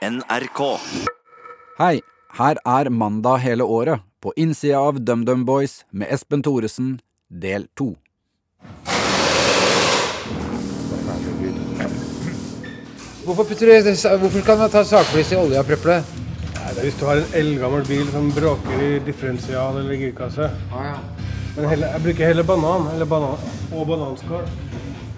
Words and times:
NRK. 0.00 0.60
Hei, 1.76 2.00
her 2.38 2.58
er 2.64 2.88
Mandag 2.88 3.42
hele 3.44 3.66
året, 3.68 4.00
på 4.24 4.32
innsida 4.32 4.78
av 4.80 4.96
DumDum 5.04 5.42
Boys 5.44 5.82
med 5.92 6.08
Espen 6.08 6.40
Thoresen, 6.40 6.94
del 7.28 7.66
to. 7.76 7.90
Hvorfor, 13.26 13.44
putter 13.44 13.68
du, 13.68 13.92
hvorfor 14.22 14.46
kan 14.46 14.62
man 14.62 14.72
ta 14.72 14.86
sakflis 14.88 15.34
i 15.34 15.36
olja, 15.36 15.60
Preple? 15.68 16.00
Nei, 16.00 16.72
det 16.72 16.78
er 16.78 16.86
Hvis 16.86 16.96
du 16.96 17.04
har 17.04 17.20
en 17.20 17.36
eldgammel 17.42 17.84
bil 17.84 18.08
som 18.08 18.32
bråker 18.32 18.84
i 18.86 18.92
differensial 19.04 19.82
eller 19.82 20.00
girkasse. 20.00 20.48
Ah, 20.72 20.94
ja. 20.94 21.26
Men 21.58 21.68
heller, 21.74 21.92
jeg 21.92 22.06
bruker 22.06 22.32
heller 22.32 22.48
banan 22.48 22.88
eller 22.94 23.04
banan 23.04 23.36
og 23.68 23.84
bananskall. 23.92 24.48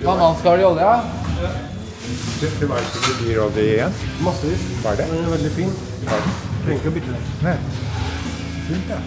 Bananskall 0.03 0.59
i 0.59 0.67
olja? 0.73 0.97
Det, 2.41 2.51
det 2.61 2.69
var 2.71 2.83
ikke 2.83 3.03
mye 3.03 3.19
dyr 3.23 3.41
olje 3.47 3.67
igjen. 3.77 3.99
Massevis. 4.27 4.69
Var 4.85 5.01
det? 5.01 5.09
Den 5.11 5.25
er 5.25 5.35
veldig 5.37 5.53
fin. 5.57 5.75
Trenger 6.07 6.79
ikke 6.79 6.91
å 6.91 6.95
bytte 6.97 7.17
den. 7.17 7.27
Nei. 7.47 7.57
Fint, 8.69 8.93
ja. 8.93 9.03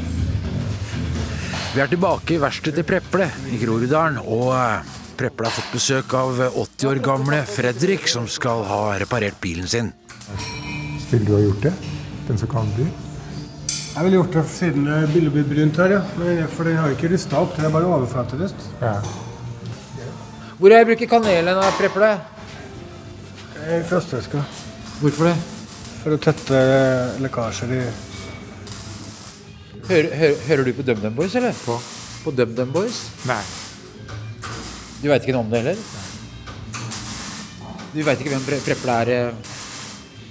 Vi 1.76 1.82
er 1.84 1.90
tilbake 1.92 2.38
i 2.38 2.40
verkstedet 2.40 2.80
til 2.80 2.88
Preple 2.88 3.26
i 3.52 3.58
Groruddalen, 3.60 4.22
og 4.24 4.54
eh, 4.56 4.94
Preple 5.20 5.50
har 5.50 5.56
fått 5.58 5.74
besøk 5.76 6.14
av 6.16 6.40
80 6.48 6.88
år 6.92 7.02
gamle 7.04 7.42
Fredrik, 7.50 8.08
som 8.12 8.30
skal 8.32 8.64
ha 8.70 8.82
reparert 9.02 9.42
bilen 9.44 9.68
sin. 9.68 9.92
Skulle 11.04 11.28
du 11.28 11.34
ha 11.36 11.42
gjort 11.44 11.68
det? 11.68 11.74
Den 12.30 12.40
som 12.40 12.52
kan 12.52 12.72
bli? 12.78 12.88
Jeg 13.96 14.04
ville 14.04 14.18
gjort 14.22 14.34
det 14.36 14.46
siden 14.52 14.88
det 14.88 15.02
bildet 15.14 15.36
blir 15.36 15.46
brunt 15.52 15.78
her, 15.80 15.98
ja. 15.98 16.02
Men, 16.20 16.42
for 16.52 16.68
den 16.68 16.80
har 16.80 16.96
ikke 16.96 17.12
rusta 17.12 17.44
opp. 17.44 17.54
Det 17.56 17.68
er 17.68 17.76
bare 17.76 17.92
overflateløst. 17.98 18.66
Ja. 18.82 18.98
Hvor 20.56 20.72
er 20.72 20.82
jeg 20.82 20.90
bruker 20.94 21.12
kanelen 21.12 21.60
av 21.60 21.76
Preple? 21.80 22.10
I 23.66 23.84
frostvæska. 23.90 24.42
Hvorfor 25.02 25.30
det? 25.30 25.36
For 26.04 26.14
å 26.16 26.20
tette 26.22 26.60
lekkasjer 27.24 27.72
i 27.74 27.82
Hører, 29.86 30.08
hører, 30.18 30.38
hører 30.48 30.64
du 30.66 30.72
på 30.74 30.84
DumDum 30.86 31.14
Boys, 31.18 31.36
eller? 31.38 31.54
På? 31.66 31.76
På 32.24 32.32
DumDum 32.34 32.72
Boys? 32.74 33.04
Nei. 33.30 33.42
Du 35.02 35.10
veit 35.12 35.22
ikke 35.26 35.36
noe 35.36 35.44
om 35.46 35.52
det 35.52 35.60
heller? 35.62 35.84
Du 37.94 38.00
veit 38.04 38.22
ikke 38.22 38.32
hvem 38.34 38.46
Pre 38.48 38.58
Preple 38.66 38.96
er? 39.04 39.12
eh? 39.14 39.52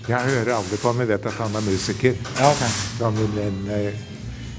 Jeg 0.09 0.27
hører 0.27 0.51
aldri 0.57 0.77
på 0.83 0.91
ham. 0.91 0.99
Jeg 1.05 1.09
vet 1.15 1.29
at 1.31 1.39
han 1.41 1.55
er 1.57 1.63
musiker. 1.65 2.19
Ja, 2.41 2.51
ok. 2.51 2.65
Det 2.99 3.05
var 3.07 3.15
min 3.15 3.31
venn 3.39 3.61
eh, 3.79 4.03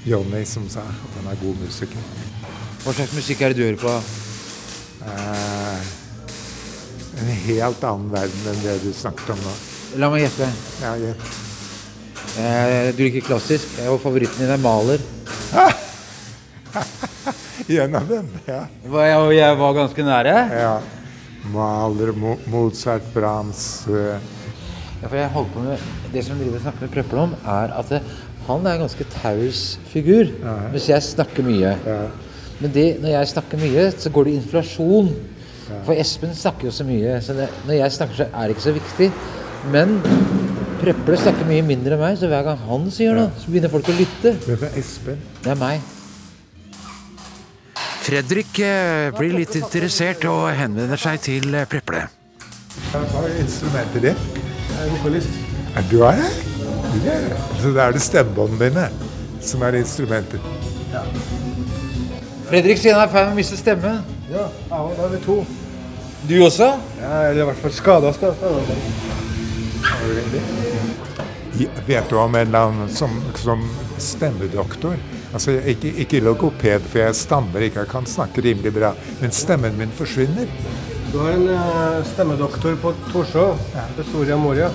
Johnny 0.08 0.42
som 0.50 0.64
sa 0.72 0.82
at 0.88 1.20
han 1.20 1.28
er 1.34 1.42
god 1.44 1.60
musiker. 1.62 2.08
Hva 2.86 2.96
slags 2.96 3.14
musikk 3.18 3.44
er 3.46 3.54
det 3.54 3.60
du 3.60 3.66
hører 3.68 3.82
på? 3.84 3.94
Eh, 5.12 5.92
en 7.16 7.30
helt 7.48 7.84
annen 7.88 8.10
verden 8.12 8.48
enn 8.52 8.64
det 8.64 8.76
du 8.84 8.92
snakket 8.94 9.30
om 9.36 9.40
nå. 9.46 9.54
La 10.02 10.10
meg 10.12 10.26
gjette. 10.26 10.48
Ja, 10.84 10.96
jeg, 11.00 11.16
Eh, 12.36 12.90
du 12.92 12.98
liker 13.00 13.24
klassisk, 13.24 13.78
og 13.88 14.02
favoritten 14.04 14.42
din 14.42 14.50
er 14.52 14.60
Maler. 14.60 15.00
en 17.86 17.96
av 17.96 18.10
dem, 18.10 18.26
ja. 18.44 18.66
Jeg, 18.84 19.38
jeg 19.38 19.60
var 19.62 19.78
ganske 19.78 20.04
nære? 20.04 20.34
ja. 20.52 20.74
Maler, 21.54 22.10
Mo 22.18 22.34
Mozart, 22.50 23.06
Brahms 23.14 23.86
uh... 23.86 24.18
Ja, 24.98 25.06
for 25.06 25.18
jeg 25.20 25.30
holder 25.30 25.52
på 25.54 25.62
med 25.62 25.84
Det 26.12 26.24
som 26.26 26.40
driver 26.42 26.64
snakker 26.64 26.82
med 26.88 26.94
Prøppel 26.96 27.20
om, 27.22 27.36
er 27.46 27.70
at 27.78 27.92
det, 27.94 28.00
han 28.48 28.66
er 28.66 28.74
en 28.74 28.82
ganske 28.88 29.06
taus 29.14 29.60
figur. 29.92 30.32
Mens 30.74 30.88
jeg 30.90 31.06
snakker 31.06 31.46
mye. 31.46 31.76
ja. 31.86 32.00
Men 32.60 32.74
det, 32.74 32.88
når 33.04 33.12
jeg 33.14 33.32
snakker 33.36 33.62
mye, 33.62 33.84
så 33.94 34.10
går 34.16 34.28
det 34.28 34.34
inflasjon. 34.40 35.08
For 35.86 35.98
Espen 35.98 36.36
snakker 36.38 36.70
jo 36.70 36.74
så 36.74 36.86
mye. 36.88 37.18
Så 37.26 37.34
det, 37.38 37.50
når 37.66 37.80
jeg 37.80 37.98
snakker, 37.98 38.20
så 38.20 38.28
er 38.30 38.42
det 38.48 38.56
ikke 38.56 38.68
så 38.68 38.76
viktig. 38.76 39.12
Men 39.74 39.98
Preple 40.82 41.18
snakker 41.18 41.48
mye 41.50 41.66
mindre 41.66 41.96
enn 41.96 42.04
meg, 42.04 42.18
så 42.20 42.30
hver 42.30 42.46
gang 42.46 42.60
han 42.68 42.90
sier 42.94 43.16
noe, 43.18 43.32
så 43.40 43.50
begynner 43.50 43.72
folk 43.74 43.90
å 43.90 43.96
lytte. 43.98 44.36
Hvem 44.46 44.66
er 44.68 44.80
Espen? 44.82 45.22
Det 45.42 45.54
er 45.56 45.62
meg. 45.62 45.94
Fredrik 48.06 48.60
eh, 48.62 49.10
blir 49.18 49.34
litt 49.34 49.56
interessert 49.58 50.28
og 50.30 50.44
henvender 50.54 51.00
seg 51.02 51.24
til 51.26 51.56
eh, 51.58 51.66
Preple. 51.70 52.04
Hva 52.92 53.24
er 53.24 53.40
instrumentet 53.42 54.06
ditt? 54.06 54.28
Jeg 54.70 54.84
er 54.84 54.92
vokalist. 54.94 55.40
Er 55.76 55.88
du 55.90 55.98
er 56.06 56.20
det? 56.22 56.30
Ja. 57.08 57.16
Så 57.64 57.72
da 57.74 57.88
er 57.88 57.96
det 57.96 58.04
stemmebåndene 58.06 58.70
dine 58.70 58.86
som 59.44 59.64
er 59.66 59.80
instrumentet. 59.80 60.46
Ja. 60.94 61.02
Fredrik 62.46 62.78
sier 62.78 62.94
han 62.94 63.08
er 63.08 63.12
feil 63.16 63.26
med 63.32 63.34
å 63.34 63.40
miste 63.40 63.58
stemme. 63.58 63.96
Ja, 64.32 64.50
ja, 64.70 64.92
da 64.98 65.04
er 65.04 65.10
vi 65.10 65.18
to. 65.22 65.46
Du 66.28 66.46
også? 66.46 66.72
Ja, 67.02 67.12
eller 67.30 67.42
i 67.42 67.46
hvert 67.46 67.60
fall 67.62 67.72
skada. 67.72 68.14
Ja, 71.60 71.68
Vet 71.86 72.10
du 72.10 72.18
om 72.18 72.36
en 72.36 72.48
eller 72.48 72.60
annen 72.60 72.90
som, 72.90 73.22
som 73.38 73.62
stemmedoktor? 74.02 74.98
Altså, 75.34 75.52
ikke, 75.52 75.94
ikke 76.02 76.20
logoped, 76.26 76.90
for 76.90 77.04
jeg 77.04 77.16
stammer 77.16 77.68
ikke, 77.68 77.84
jeg 77.84 77.92
kan 77.92 78.10
snakke 78.10 78.42
rimelig 78.42 78.74
bra. 78.74 78.92
Men 79.22 79.32
stemmen 79.32 79.78
min 79.78 79.94
forsvinner. 79.94 80.50
Du 81.14 81.20
har 81.22 81.38
en 81.38 81.48
uh, 81.50 82.02
stemmedoktor 82.14 82.76
på 82.82 82.94
Torshov. 83.12 83.60
Ved 83.98 84.10
Soria 84.12 84.36
Moria. 84.36 84.72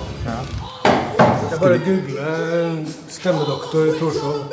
Jeg 1.51 1.59
bare 1.59 1.81
googler 1.83 2.85
stemmedoktor 3.09 3.97
Torshov. 3.99 4.45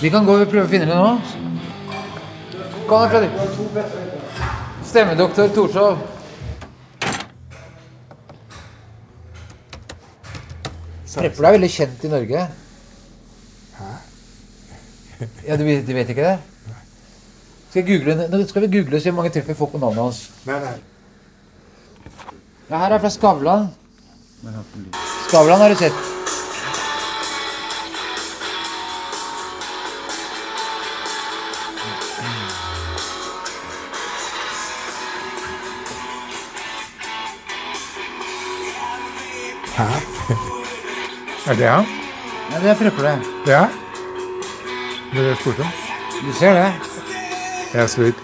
Vi 0.00 0.10
kan 0.10 0.26
gå 0.26 0.38
og 0.38 0.46
prøve 0.46 0.68
å 0.68 0.70
finne 0.70 0.86
det 0.86 0.96
nå. 0.96 1.50
Kom 2.92 3.00
da, 3.00 3.08
Fredrik. 3.08 3.30
Stemmedoktor 4.84 5.48
Torshov. 5.48 5.98
Preple 11.14 11.48
er 11.48 11.56
veldig 11.56 11.70
kjent 11.72 12.04
i 12.04 12.10
Norge. 12.12 12.42
Ja, 15.46 15.56
du, 15.56 15.64
du 15.64 15.92
vet 15.96 16.12
ikke 16.12 16.26
det? 16.26 16.36
Skal, 17.70 17.88
google, 17.88 18.28
nå 18.28 18.44
skal 18.50 18.66
vi 18.66 18.72
google 18.76 19.00
og 19.00 19.04
se 19.06 19.08
hvor 19.08 19.22
mange 19.22 19.32
treff 19.32 19.48
vi 19.48 19.56
får 19.56 19.72
på 19.72 19.80
navnet 19.80 20.04
hans. 20.04 20.22
Nei, 20.44 20.60
nei. 20.60 20.76
Ja, 22.68 22.76
her 22.76 22.98
er 22.98 23.00
fra 23.06 23.16
Skavlan. 23.16 23.70
Skavlan 25.30 25.64
har 25.64 25.72
du 25.72 25.80
sett. 25.80 26.21
Er 41.52 41.56
det 41.56 41.68
han? 41.68 41.84
Ja, 42.48 42.58
det 42.62 42.68
er 42.70 42.76
Preple. 42.80 43.10
Ja? 43.44 43.66
Det 45.12 45.24
er 45.30 45.34
spurte 45.36 45.60
om. 45.66 45.72
Du 46.24 46.30
ser 46.32 46.54
det? 46.56 46.68
Jeg 47.74 47.82
er 47.82 47.90
svidd. 47.92 48.22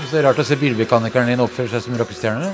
Så 0.00 0.08
det 0.10 0.18
er 0.18 0.26
rart 0.26 0.42
å 0.42 0.46
se 0.48 0.58
bilmekanikeren 0.58 1.30
din 1.30 1.44
oppføre 1.44 1.70
seg 1.70 1.84
som 1.84 1.94
rockestjerne. 2.00 2.50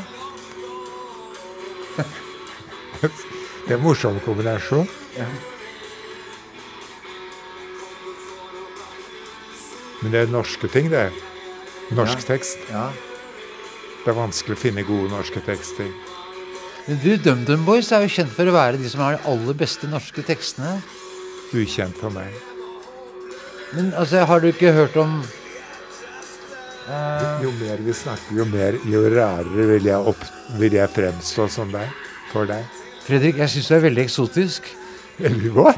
Det 3.00 3.72
er 3.72 3.78
en 3.78 3.82
morsom 3.86 4.20
kombinasjon. 4.28 4.84
Men 10.02 10.12
det 10.12 10.20
er 10.26 10.36
norske 10.36 10.68
ting, 10.68 10.92
det. 10.92 11.08
Norsk 11.96 12.28
tekst. 12.28 12.68
Ja. 12.68 12.90
Det 14.04 14.12
er 14.12 14.18
vanskelig 14.18 14.52
å 14.58 14.60
finne 14.60 14.84
gode 14.84 15.08
norske 15.08 15.40
tekster. 15.46 15.88
Men 16.84 16.98
du, 17.00 17.14
DumDum 17.16 17.62
Boys 17.64 17.88
er 17.96 18.04
jo 18.04 18.12
kjent 18.12 18.32
for 18.34 18.50
å 18.50 18.52
være 18.52 18.76
de 18.76 18.90
som 18.92 19.00
har 19.00 19.16
de 19.16 19.30
aller 19.30 19.56
beste 19.56 19.88
norske 19.88 20.20
tekstene. 20.26 20.74
Ukjent 21.56 21.96
for 21.96 22.12
meg. 22.12 22.34
Men 23.72 23.94
altså, 23.96 24.20
har 24.28 24.44
du 24.44 24.50
ikke 24.50 24.74
hørt 24.76 24.96
om 25.00 25.22
Jo 27.40 27.50
mer 27.62 27.80
vi 27.80 27.94
snakker, 27.96 28.36
jo, 28.36 28.44
mer, 28.52 28.76
jo 28.92 29.00
rarere 29.08 29.68
vil 29.72 29.88
jeg, 29.88 29.96
opp, 30.12 30.20
vil 30.60 30.76
jeg 30.76 30.92
fremstå 30.92 31.48
som 31.48 31.72
deg. 31.72 31.88
For 32.28 32.44
deg. 32.50 32.66
Fredrik, 33.06 33.40
jeg 33.40 33.54
syns 33.54 33.70
du 33.70 33.76
er 33.78 33.86
veldig 33.88 34.04
eksotisk. 34.04 34.68
Veldig 35.16 35.52
hva? 35.56 35.72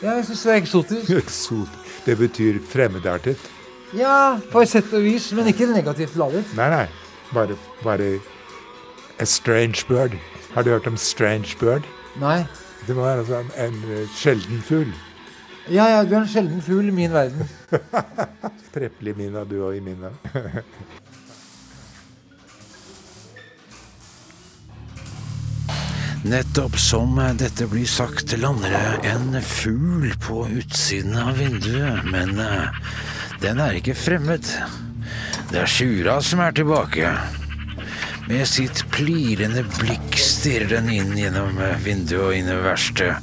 Ja, 0.00 0.16
jeg 0.16 0.24
syns 0.30 0.46
du 0.46 0.48
er 0.54 0.62
eksotisk. 0.62 1.12
Eksot. 1.20 1.80
Det 2.06 2.16
betyr 2.16 2.62
fremmedartet. 2.72 3.50
Ja, 3.96 4.38
på 4.52 4.64
et 4.64 4.72
sett 4.72 4.88
og 4.96 5.04
vis, 5.04 5.28
men 5.36 5.52
ikke 5.52 5.68
negativt 5.68 6.16
ladet. 6.16 6.46
Nei, 6.56 6.70
nei. 6.72 6.86
Bare, 7.34 7.56
bare 7.82 8.20
A 9.18 9.24
strange 9.24 9.84
bird. 9.88 10.12
Har 10.54 10.62
du 10.62 10.70
hørt 10.70 10.86
om 10.86 10.96
strange 10.96 11.56
bird? 11.60 11.82
Nei. 12.20 12.44
Det 12.86 12.96
må 12.96 13.02
være 13.02 13.18
altså 13.18 13.38
en, 13.40 13.50
en 13.66 13.74
eh, 13.92 14.08
sjelden 14.14 14.62
fugl. 14.62 14.92
Ja, 15.70 15.84
ja, 15.90 16.04
du 16.04 16.14
er 16.14 16.20
en 16.20 16.28
sjelden 16.28 16.62
fugl 16.62 16.88
i 16.88 16.94
min 16.94 17.12
verden. 17.12 17.48
Preple 18.74 19.10
i 19.10 19.14
minna, 19.18 19.44
du 19.44 19.64
og 19.66 19.76
i 19.76 19.80
minna. 19.80 20.10
Nettopp 26.26 26.78
som 26.78 27.18
dette 27.38 27.66
blir 27.70 27.86
sagt, 27.86 28.32
lander 28.38 28.70
det 28.74 29.10
en 29.12 29.42
fugl 29.42 30.10
på 30.22 30.46
utsiden 30.58 31.14
av 31.22 31.38
vinduet, 31.38 32.02
men 32.10 32.38
eh, 32.42 32.68
den 33.42 33.60
er 33.62 33.78
ikke 33.78 33.94
fremmed. 33.98 34.42
Det 35.50 35.60
er 35.62 35.70
Sjura 35.70 36.16
som 36.24 36.40
er 36.42 36.54
tilbake. 36.56 37.10
Med 38.26 38.46
sitt 38.50 38.82
plirende 38.90 39.62
blikk 39.76 40.16
stirrer 40.18 40.72
den 40.72 40.90
inn 40.90 41.12
gjennom 41.14 41.60
vinduet 41.84 42.24
og 42.24 42.34
inn 42.34 42.50
i 42.50 42.56
verkstedet. 42.64 43.20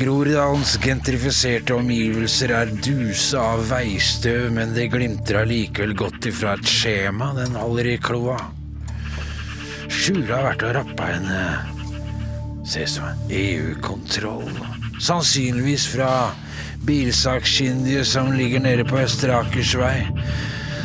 Groruddalens 0.00 0.78
gentrifiserte 0.80 1.74
omgivelser 1.76 2.54
er 2.56 2.70
dusa 2.72 3.42
av 3.50 3.66
veistøv, 3.68 4.46
men 4.56 4.72
det 4.72 4.86
glimter 4.94 5.42
allikevel 5.42 5.92
godt 5.98 6.30
ifra 6.30 6.54
et 6.56 6.70
skjema 6.72 7.34
den 7.36 7.58
holder 7.60 7.90
i 7.90 7.98
kloa. 8.00 8.38
Sjura 9.90 10.38
har 10.38 10.48
vært 10.52 10.64
og 10.70 10.74
rappa 10.78 11.10
en 11.18 11.28
Se 12.70 12.84
så, 12.86 13.02
EU-kontroll. 13.34 14.52
Sannsynligvis 15.02 15.88
fra 15.90 16.30
bilsakkyndige 16.86 18.04
som 18.06 18.30
ligger 18.36 18.62
nede 18.62 18.84
på 18.86 19.00
Østre 19.00 19.34
Akersvei. 19.40 20.04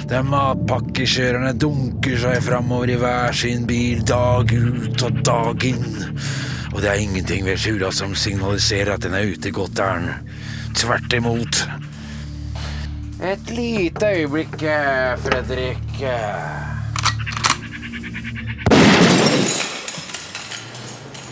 Der 0.05 0.21
matpakkekjørerne 0.21 1.55
dunker 1.57 2.19
seg 2.21 2.43
framover 2.45 2.91
i 2.93 2.97
hver 3.01 3.33
sin 3.33 3.63
bil 3.65 4.03
dag 4.05 4.51
ut 4.53 5.01
og 5.07 5.21
dag 5.25 5.65
inn. 5.65 5.87
Og 6.75 6.83
det 6.83 6.91
er 6.91 7.01
ingenting 7.01 7.45
ved 7.47 7.57
Sjura 7.57 7.89
som 7.95 8.13
signaliserer 8.13 8.93
at 8.93 9.01
den 9.07 9.17
er 9.17 9.25
ute 9.31 9.49
i 9.49 9.55
godt 9.55 9.81
ærend. 9.81 10.29
Tvert 10.77 11.15
imot. 11.17 11.63
Et 13.23 13.49
lite 13.49 14.11
øyeblikk, 14.19 14.61
eh, 14.61 15.17
Fredrik. 15.25 16.03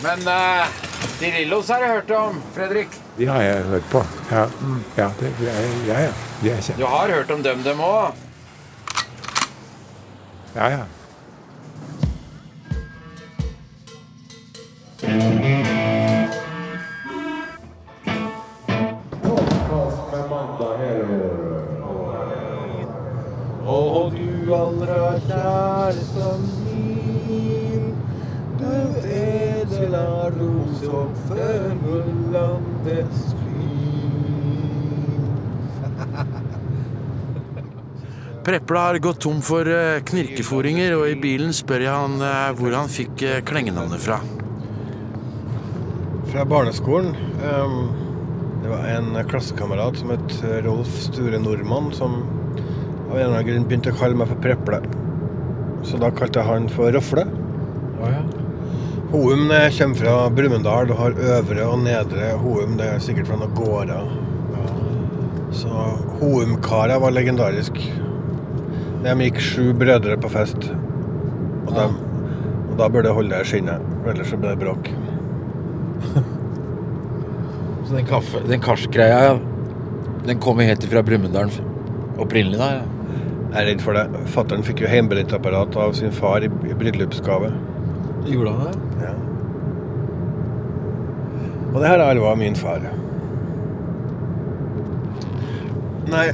Men 0.02 0.26
uh, 0.28 0.66
De 1.20 1.30
Lillos 1.30 1.68
har 1.68 1.78
jeg 1.78 1.94
hørt 2.00 2.10
om, 2.10 2.42
Fredrik. 2.56 3.00
De 3.18 3.26
har 3.30 3.42
jeg 3.42 3.62
hørt 3.70 3.90
på. 3.92 4.02
Ja, 4.32 4.44
mm, 4.60 4.84
ja, 4.96 5.10
det, 5.20 5.32
ja, 5.46 5.56
ja, 5.86 6.00
ja. 6.08 6.12
De 6.42 6.50
er 6.50 6.60
kjent. 6.60 6.78
Du 6.78 6.86
har 6.90 7.12
hørt 7.14 7.30
om 7.30 7.42
dem, 7.42 7.62
dem 7.62 7.80
òg? 7.80 8.23
Ja, 10.54 10.68
ja. 10.70 10.84
Og 23.66 24.12
du 24.12 24.54
allra 24.54 25.18
kjæreste 25.26 26.38
min, 26.46 27.94
du 28.60 28.74
edela 29.10 30.30
ros 30.38 30.86
og 30.86 31.10
førmullandes 31.26 33.34
Prepla 38.44 38.80
har 38.80 38.98
gått 38.98 39.20
tom 39.20 39.38
for 39.40 39.64
eh, 39.64 40.02
knirkeforinger, 40.04 40.92
og 40.98 41.08
i 41.08 41.14
bilen 41.16 41.54
spør 41.56 41.80
jeg 41.80 41.92
han 41.96 42.18
eh, 42.20 42.50
hvor 42.58 42.74
han 42.76 42.90
fikk 42.92 43.22
eh, 43.24 43.38
klengenavnet 43.48 44.02
fra. 44.04 44.18
Fra 46.28 46.44
barneskolen. 46.50 47.14
Ehm, 47.40 47.78
det 48.60 48.68
var 48.68 48.84
en 48.90 49.16
klassekamerat 49.30 49.96
som 49.96 50.12
het 50.12 50.36
Rolf 50.66 50.92
Sture 51.06 51.40
Nordmann, 51.40 51.88
som 51.96 52.20
av 52.20 53.16
en 53.16 53.22
eller 53.22 53.30
annen 53.30 53.48
grunn 53.48 53.66
begynte 53.70 53.94
å 53.94 53.98
kalle 54.02 54.20
meg 54.20 54.28
for 54.28 54.44
Preple. 54.44 54.82
Så 55.88 56.04
da 56.04 56.12
kalte 56.12 56.42
jeg 56.42 56.50
han 56.50 56.68
for 56.72 56.92
Rofle. 56.92 57.24
Houm 59.14 59.48
kommer 59.48 60.00
fra 60.02 60.14
Brumunddal. 60.36 60.90
og 60.92 61.00
har 61.00 61.20
øvre 61.38 61.68
og 61.70 61.84
nedre 61.84 62.32
Houm. 62.44 62.76
Det 62.80 62.92
er 62.92 63.04
sikkert 63.04 63.30
fra 63.30 63.40
noen 63.40 63.56
gårder. 63.56 64.16
Så 65.54 65.84
Houm-kara 66.18 66.98
var 67.00 67.14
legendarisk. 67.14 67.78
De 69.04 69.14
gikk 69.26 69.40
sju 69.44 69.66
brødre 69.76 70.16
på 70.20 70.30
fest. 70.32 70.70
Og, 71.66 71.72
dem, 71.76 71.98
og 72.70 72.78
da 72.80 72.88
burde 72.88 73.10
jeg 73.10 73.18
holde 73.18 73.40
i 73.40 73.48
skinnet, 73.48 73.84
ellers 74.08 74.30
så 74.32 74.38
blir 74.40 74.54
det 74.54 74.62
bråk. 74.64 74.88
Så 77.84 77.98
den, 77.98 78.06
kaffe, 78.08 78.40
den 78.48 78.62
karsgreia, 78.64 79.34
den 80.24 80.38
kommer 80.40 80.64
helt 80.64 80.86
fra 80.88 81.02
Brumunddal 81.04 81.50
opprinnelig, 82.16 82.56
da? 82.56 82.68
Ja. 82.78 82.84
Jeg 83.54 83.60
er 83.60 83.68
redd 83.68 83.82
for 83.84 83.94
det. 83.94 84.22
Fattern 84.34 84.64
fikk 84.66 84.80
jo 84.82 84.88
hjemmebrentapparat 84.90 85.76
av 85.78 85.92
sin 85.94 86.14
far 86.14 86.42
i, 86.42 86.48
i 86.66 86.74
bryllupsgave. 86.78 87.52
Gjorde 88.26 88.54
han 88.56 88.72
det? 88.72 89.04
Ja. 89.04 89.12
Og 91.74 91.76
det 91.82 91.90
her 91.92 92.02
arva 92.02 92.32
min 92.40 92.56
far. 92.58 92.82
Nei, 96.08 96.26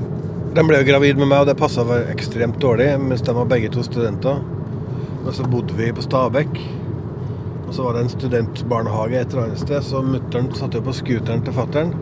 de 0.55 0.63
ble 0.67 0.81
jo 0.81 0.87
gravid 0.89 1.19
med 1.21 1.29
meg, 1.31 1.45
og 1.45 1.51
det 1.51 1.59
passa 1.61 1.85
ekstremt 2.11 2.59
dårlig 2.63 2.89
mens 2.99 3.23
de 3.23 3.35
var 3.37 3.49
begge 3.51 3.71
to 3.71 3.85
studenter. 3.87 4.41
Og 5.21 5.35
så 5.37 5.47
bodde 5.47 5.77
vi 5.79 5.91
på 5.95 6.03
Stabekk. 6.03 6.57
Og 7.69 7.75
så 7.77 7.85
var 7.85 7.95
det 7.95 8.01
en 8.03 8.11
studentbarnehage 8.11 9.21
et 9.21 9.31
eller 9.31 9.45
annet 9.47 9.61
sted, 9.63 9.85
så 9.87 10.01
mutter'n 10.03 10.49
satt 10.59 10.75
jo 10.75 10.83
på 10.83 10.95
scooteren 10.97 11.45
til 11.47 11.55
fattern. 11.55 11.93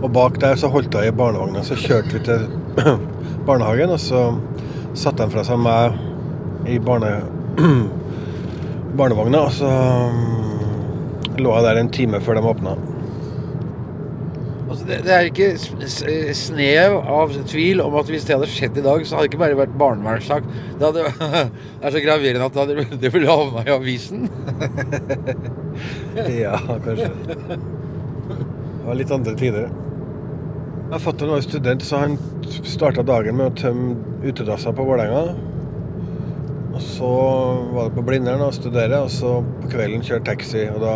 Og 0.00 0.08
bak 0.16 0.40
der 0.42 0.58
så 0.58 0.70
holdt 0.72 0.96
hun 0.96 1.06
i 1.06 1.12
barnevogna. 1.14 1.62
Så 1.62 1.78
kjørte 1.78 2.16
vi 2.16 2.24
til 2.26 2.48
barnehagen, 3.46 3.94
og 3.94 4.02
så 4.02 4.24
satte 4.98 5.22
de 5.22 5.30
fra 5.30 5.44
seg 5.46 5.62
meg 5.62 5.94
i 6.66 6.80
barne, 6.82 7.12
barnevogna, 8.98 9.44
og 9.46 9.54
så 9.54 9.70
mm, 9.70 11.38
lå 11.38 11.54
jeg 11.54 11.68
der 11.68 11.80
en 11.84 11.94
time 11.94 12.22
før 12.24 12.40
de 12.40 12.50
åpna. 12.50 12.74
Altså, 14.84 15.02
det, 15.04 15.12
er 15.14 15.28
ikke 15.30 16.34
snev 16.36 16.94
av 17.08 17.30
tvil 17.48 17.80
om 17.80 17.94
at 17.96 18.10
hvis 18.12 18.26
det 18.28 18.36
hadde 18.36 18.48
skjedd 18.52 18.80
i 18.80 18.84
dag, 18.84 19.04
så 19.06 19.16
hadde 19.16 19.24
det 19.24 19.30
ikke 19.32 19.40
bare 19.40 19.56
vært 19.56 19.78
barnevernssak. 19.80 20.44
Det, 20.80 20.90
det 20.98 21.04
er 21.08 21.94
så 21.94 22.02
graverende 22.04 22.48
at 22.50 22.58
det, 22.58 22.64
hadde, 22.66 22.98
det 23.00 23.12
ville 23.14 23.30
havna 23.32 23.64
i 23.64 23.72
avisen. 23.74 24.28
Ja, 26.30 26.54
kanskje. 26.84 27.08
Det 27.18 28.84
var 28.84 28.94
litt 28.94 29.10
andre 29.10 29.32
tider. 29.34 29.72
Jeg 30.92 31.00
Fatter'n 31.02 31.32
var 31.32 31.40
jo 31.40 31.46
student, 31.48 31.82
så 31.82 32.02
han 32.04 32.14
starta 32.62 33.02
dagen 33.02 33.40
med 33.40 33.48
å 33.48 33.56
tømme 33.58 33.96
utedasser 34.22 34.76
på 34.76 34.86
Vålerenga. 34.86 35.34
Og 36.74 36.84
så 36.84 37.10
var 37.72 37.88
det 37.88 37.96
på 37.96 38.04
Blindern 38.06 38.44
å 38.46 38.52
studere, 38.54 39.00
og 39.02 39.10
så 39.10 39.40
på 39.64 39.72
kvelden 39.72 40.04
kjøre 40.06 40.26
taxi. 40.28 40.68
Og 40.70 40.78
da 40.84 40.94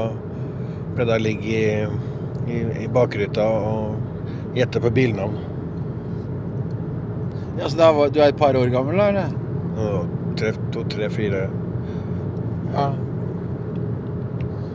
ble 0.94 1.08
det 1.08 1.16
å 1.16 1.24
ligge 1.24 1.50
i, 1.50 1.66
i, 2.48 2.60
i 2.84 2.88
bakruta 2.92 3.44
og 3.44 4.56
gjette 4.56 4.82
på 4.82 4.92
bilnavn. 4.94 5.38
Ja, 7.58 7.68
så 7.68 7.76
da 7.76 7.90
var, 7.92 8.12
du 8.14 8.20
er 8.22 8.30
et 8.30 8.38
par 8.38 8.56
år 8.56 8.70
gammel, 8.70 9.00
da? 9.00 9.08
eller? 9.10 9.32
Ja, 9.78 10.02
tre, 10.38 10.52
to, 10.74 10.84
tre, 10.90 11.10
fire 11.10 11.48
Ja. 12.72 12.90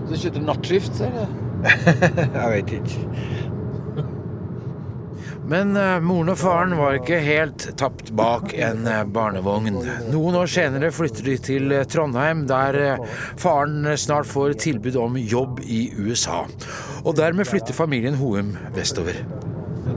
Så 0.03 0.09
du 0.09 0.19
kjørte 0.19 0.43
nattskift, 0.43 0.99
eller? 1.05 1.31
Jeg 2.39 2.49
vet 2.51 2.73
ikke. 2.81 3.05
Men 5.47 5.75
eh, 5.75 5.99
moren 5.99 6.31
og 6.31 6.39
faren 6.39 6.75
var 6.79 6.97
ikke 6.97 7.19
helt 7.23 7.65
tapt 7.79 8.13
bak 8.15 8.53
en 8.55 8.87
eh, 8.87 9.03
barnevogn. 9.03 9.81
Noen 10.11 10.37
år 10.39 10.51
senere 10.51 10.91
flytter 10.95 11.27
de 11.27 11.35
til 11.43 11.75
eh, 11.75 11.83
Trondheim, 11.89 12.45
der 12.47 12.79
faren 13.39 13.87
snart 13.99 14.29
får 14.29 14.55
tilbud 14.63 14.97
om 14.99 15.19
jobb 15.19 15.59
i 15.67 15.85
USA. 15.99 16.43
Og 17.03 17.15
dermed 17.17 17.47
flytter 17.47 17.75
familien 17.75 18.15
Hoem 18.15 18.53
vestover. 18.75 19.17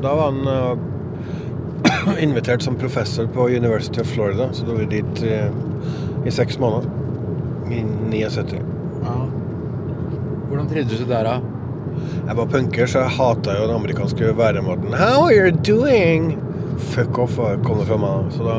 Da 0.03 0.15
var 0.19 0.33
han 0.33 0.49
uh, 0.51 2.17
invitert 2.27 2.65
som 2.67 2.79
professor 2.79 3.29
på 3.31 3.49
University 3.49 4.01
of 4.03 4.11
Florida, 4.11 4.49
så 4.53 4.67
da 4.67 4.75
var 4.75 4.85
vi 4.85 5.01
dit 5.01 5.23
uh, 5.23 6.27
i 6.27 6.35
seks 6.35 6.59
måneder. 6.59 6.91
I 7.71 7.83
79. 8.11 8.59
Ja. 9.05 9.19
Hvordan 10.49 10.69
trivdes 10.71 10.99
du 10.99 11.07
der, 11.07 11.27
da? 11.27 11.39
Jeg 12.27 12.37
var 12.37 12.51
punker, 12.51 12.87
så 12.91 13.05
jeg 13.05 13.15
hata 13.17 13.55
jo 13.57 13.69
den 13.69 13.77
amerikanske 13.77 14.33
væremåten. 14.39 14.95
How 14.95 15.29
are 15.29 15.47
you 15.47 15.55
doing? 15.67 16.35
Fuck 16.93 17.19
off, 17.19 17.39
kom 17.65 17.81
det 17.81 17.87
fra 17.89 17.99
meg. 18.03 18.35
Så 18.35 18.45
da 18.47 18.59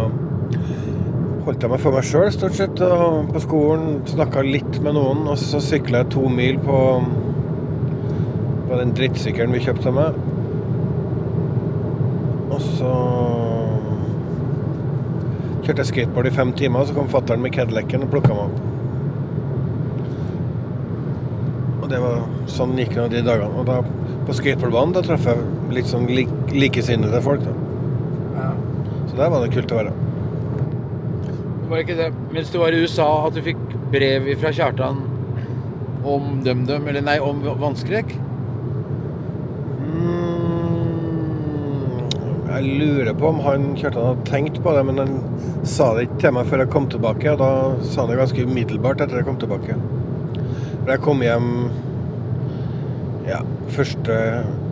holdt 1.48 1.64
jeg 1.64 1.72
meg 1.72 1.84
for 1.84 1.96
meg 1.96 2.08
sjøl, 2.08 2.28
stort 2.34 2.58
sett. 2.58 2.82
Og 2.84 3.30
på 3.32 3.44
skolen 3.44 4.02
snakka 4.10 4.44
litt 4.48 4.80
med 4.84 4.98
noen, 4.98 5.28
og 5.32 5.40
så 5.40 5.62
sykla 5.64 6.04
jeg 6.04 6.12
to 6.16 6.28
mil 6.32 6.60
på, 6.64 6.80
på 8.68 8.80
den 8.80 8.94
drittsykkelen 8.98 9.56
vi 9.56 9.64
kjøpte 9.66 9.94
med. 9.96 10.18
Og 12.52 12.60
så 12.64 12.94
kjørte 15.66 15.82
jeg 15.82 15.92
skateboard 15.92 16.30
i 16.30 16.36
fem 16.36 16.52
timer, 16.58 16.88
så 16.88 16.96
kom 16.96 17.12
fatter'n 17.12 17.44
med 17.44 17.54
Cadillacen 17.56 18.06
og 18.06 18.12
plukka 18.14 18.36
meg 18.36 18.44
opp. 18.48 18.58
Og 21.84 21.88
det 21.92 22.02
var 22.04 22.26
sånn 22.52 22.76
gikk 22.80 22.98
det 22.98 23.10
de 23.16 23.24
dagene. 23.28 23.56
Og 23.56 23.68
da 23.68 23.82
på 24.28 24.36
skateboardbanen 24.36 24.96
da 24.96 25.04
traff 25.06 25.28
jeg 25.28 25.40
litt 25.76 25.88
sånn 25.88 26.08
lik, 26.12 26.32
likesinnede 26.52 27.22
folk. 27.24 27.46
da. 27.46 27.56
Så 29.08 29.16
der 29.24 29.32
var 29.32 29.40
det 29.44 29.54
kult 29.56 29.72
å 29.72 29.80
være. 29.80 29.94
Var 31.68 31.76
det 31.76 31.84
ikke 31.86 32.00
det 32.00 32.10
mens 32.36 32.52
du 32.52 32.58
var 32.62 32.76
i 32.76 32.82
USA 32.84 33.08
at 33.28 33.36
du 33.36 33.42
fikk 33.44 33.60
brev 33.92 34.28
fra 34.40 34.52
Kjartan 34.56 35.00
om 36.08 36.42
DumDum, 36.46 36.88
eller 36.88 37.04
nei, 37.04 37.18
om 37.20 37.42
vannskrekk? 37.60 38.14
Mm, 39.88 41.18
Jeg 42.58 42.78
lurer 42.80 43.14
på 43.14 43.28
om 43.30 43.40
han 43.46 43.66
Kjartan 43.78 44.06
hadde 44.08 44.24
tenkt 44.26 44.56
på 44.66 44.72
det, 44.74 44.82
men 44.88 44.98
han 44.98 45.12
sa 45.68 45.92
det 45.94 46.08
ikke 46.08 46.22
til 46.24 46.32
meg 46.34 46.48
før 46.50 46.64
jeg 46.64 46.72
kom 46.74 46.88
tilbake. 46.90 47.34
Og 47.36 47.42
da 47.42 47.50
sa 47.86 48.02
han 48.02 48.10
det 48.10 48.18
ganske 48.18 48.46
umiddelbart 48.50 49.04
etter 49.04 49.20
jeg 49.20 49.28
kom 49.28 49.38
tilbake. 49.38 49.76
For 50.80 50.90
jeg 50.90 51.04
kom 51.06 51.22
hjem 51.22 51.52
ja, 53.28 53.44
1., 53.70 54.10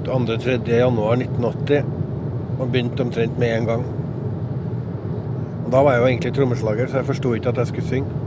2., 0.07 0.17
3. 0.47 0.57
januar 0.79 1.21
1980 1.21 1.93
og 2.55 2.65
begynte 2.71 3.05
omtrent 3.05 3.37
med 3.37 3.53
en 3.53 3.69
gang. 3.69 3.85
Og 5.67 5.71
Da 5.75 5.83
var 5.85 5.93
jeg 5.93 6.01
jo 6.01 6.09
egentlig 6.09 6.33
trommeslager, 6.39 6.89
så 6.89 7.03
jeg 7.03 7.09
forsto 7.11 7.33
ikke 7.37 7.53
at 7.53 7.61
jeg 7.61 7.73
skulle 7.73 7.87
synge. 7.91 8.23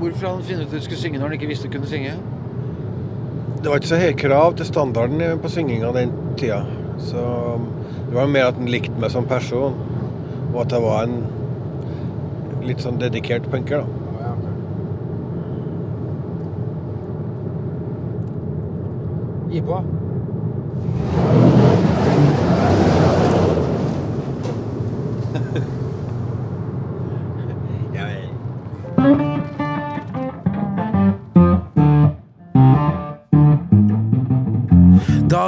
Hvorfor 0.00 0.30
han 0.30 0.42
funnet 0.48 0.64
ut 0.64 0.72
at 0.72 0.80
du 0.80 0.88
skulle 0.88 1.02
synge 1.02 1.18
når 1.18 1.28
han 1.28 1.36
ikke 1.36 1.52
visste 1.52 1.68
du 1.68 1.76
kunne 1.76 1.92
synge? 1.92 2.16
Det 3.60 3.68
var 3.68 3.82
ikke 3.82 3.92
så 3.92 4.00
høye 4.00 4.16
krav 4.16 4.56
til 4.56 4.66
standarden 4.72 5.22
på 5.44 5.52
synginga 5.52 5.92
den 5.92 6.16
tida. 6.40 6.62
Så 6.98 7.20
det 8.14 8.20
var 8.20 8.28
mer 8.30 8.44
at 8.46 8.54
han 8.54 8.68
likte 8.70 8.94
meg 9.02 9.10
som 9.10 9.24
person, 9.26 9.74
og 10.52 10.60
at 10.62 10.70
jeg 10.70 10.82
var 10.84 11.08
en 11.08 11.16
litt 12.62 12.84
sånn 12.84 13.00
dedikert 13.00 13.48
punker, 13.50 13.82
da. 13.82 13.88
Gi 19.50 19.66
på. 19.66 19.82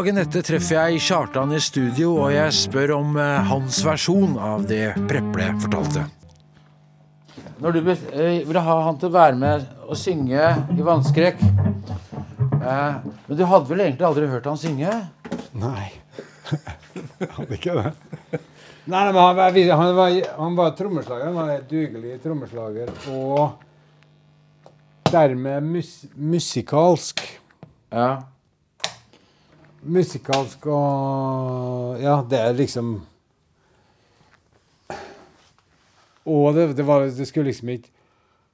Dagen 0.07 0.23
etter 0.23 0.45
treffer 0.47 0.77
jeg 0.77 1.01
Kjartan 1.03 1.51
i 1.51 1.59
studio, 1.59 2.13
og 2.23 2.29
jeg 2.31 2.53
spør 2.55 2.93
om 2.95 3.17
eh, 3.19 3.49
hans 3.49 3.81
versjon 3.83 4.37
av 4.39 4.63
det 4.71 4.93
Preple 5.11 5.49
fortalte. 5.65 6.05
Når 7.59 7.75
du 7.75 7.81
eh, 7.91 8.37
ville 8.47 8.63
ha 8.63 8.77
han 8.87 9.01
til 9.03 9.11
å 9.11 9.17
være 9.17 9.35
med 9.41 9.65
og 9.83 9.99
synge 9.99 10.45
i 10.55 10.87
Vannskrekk 10.87 11.43
eh, 11.43 13.01
Men 13.03 13.35
du 13.35 13.43
hadde 13.51 13.67
vel 13.73 13.83
egentlig 13.83 14.07
aldri 14.07 14.29
hørt 14.31 14.47
han 14.47 14.61
synge? 14.63 14.95
Nei. 15.59 15.89
Hadde 17.41 17.59
ikke 17.59 17.75
det. 17.81 17.93
Nei, 18.87 19.03
men 19.11 19.21
han 19.25 19.35
var, 19.41 19.59
han 19.83 19.93
var, 19.99 20.21
han 20.37 20.61
var 20.63 20.73
trommeslager. 20.79 21.27
Han 21.33 21.41
var 21.41 21.51
en 21.57 21.67
dugelig 21.67 22.21
trommeslager. 22.23 22.95
Og 23.11 23.59
dermed 25.11 25.67
mus, 25.75 25.93
musikalsk. 26.15 27.27
Ja. 27.91 28.36
Musikalsk 29.83 30.67
og 30.73 32.01
Ja, 32.03 32.21
det 32.29 32.41
er 32.41 32.57
liksom 32.57 32.97
Og 36.27 36.55
det, 36.57 36.73
det, 36.79 36.87
var, 36.87 37.07
det 37.07 37.29
skulle 37.29 37.51
liksom 37.53 37.75
ikke 37.77 37.93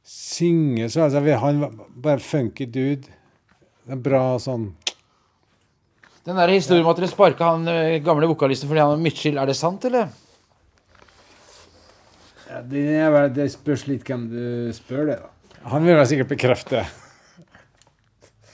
synge 0.05 0.91
så 0.91 1.07
altså, 1.07 1.21
Han 1.21 1.61
var 1.61 1.77
bare 1.95 2.21
funky 2.21 2.67
dude. 2.67 3.07
En 3.89 4.03
bra 4.03 4.39
sånn 4.43 4.73
Den 6.27 6.37
der 6.37 6.53
historien 6.53 6.85
om 6.85 6.91
at 6.91 6.99
dere 7.01 7.11
sparka 7.11 7.55
han 7.55 7.69
eh, 7.71 8.03
gamle 8.05 8.29
vokalisten 8.31 8.69
fordi 8.71 8.83
han 8.83 8.93
var 8.95 9.01
midtskill, 9.03 9.39
er 9.39 9.49
det 9.51 9.57
sant, 9.59 9.85
eller? 9.89 10.11
ja, 12.53 12.61
det, 12.69 12.85
er 13.01 13.29
det 13.33 13.49
spørs 13.53 13.87
litt 13.89 14.05
hvem 14.07 14.27
du 14.31 14.45
spør, 14.77 15.07
det. 15.09 15.19
da. 15.23 15.31
Han 15.73 15.87
vil 15.87 15.97
vel 15.97 16.09
sikkert 16.11 16.33
bekrefte. 16.33 16.85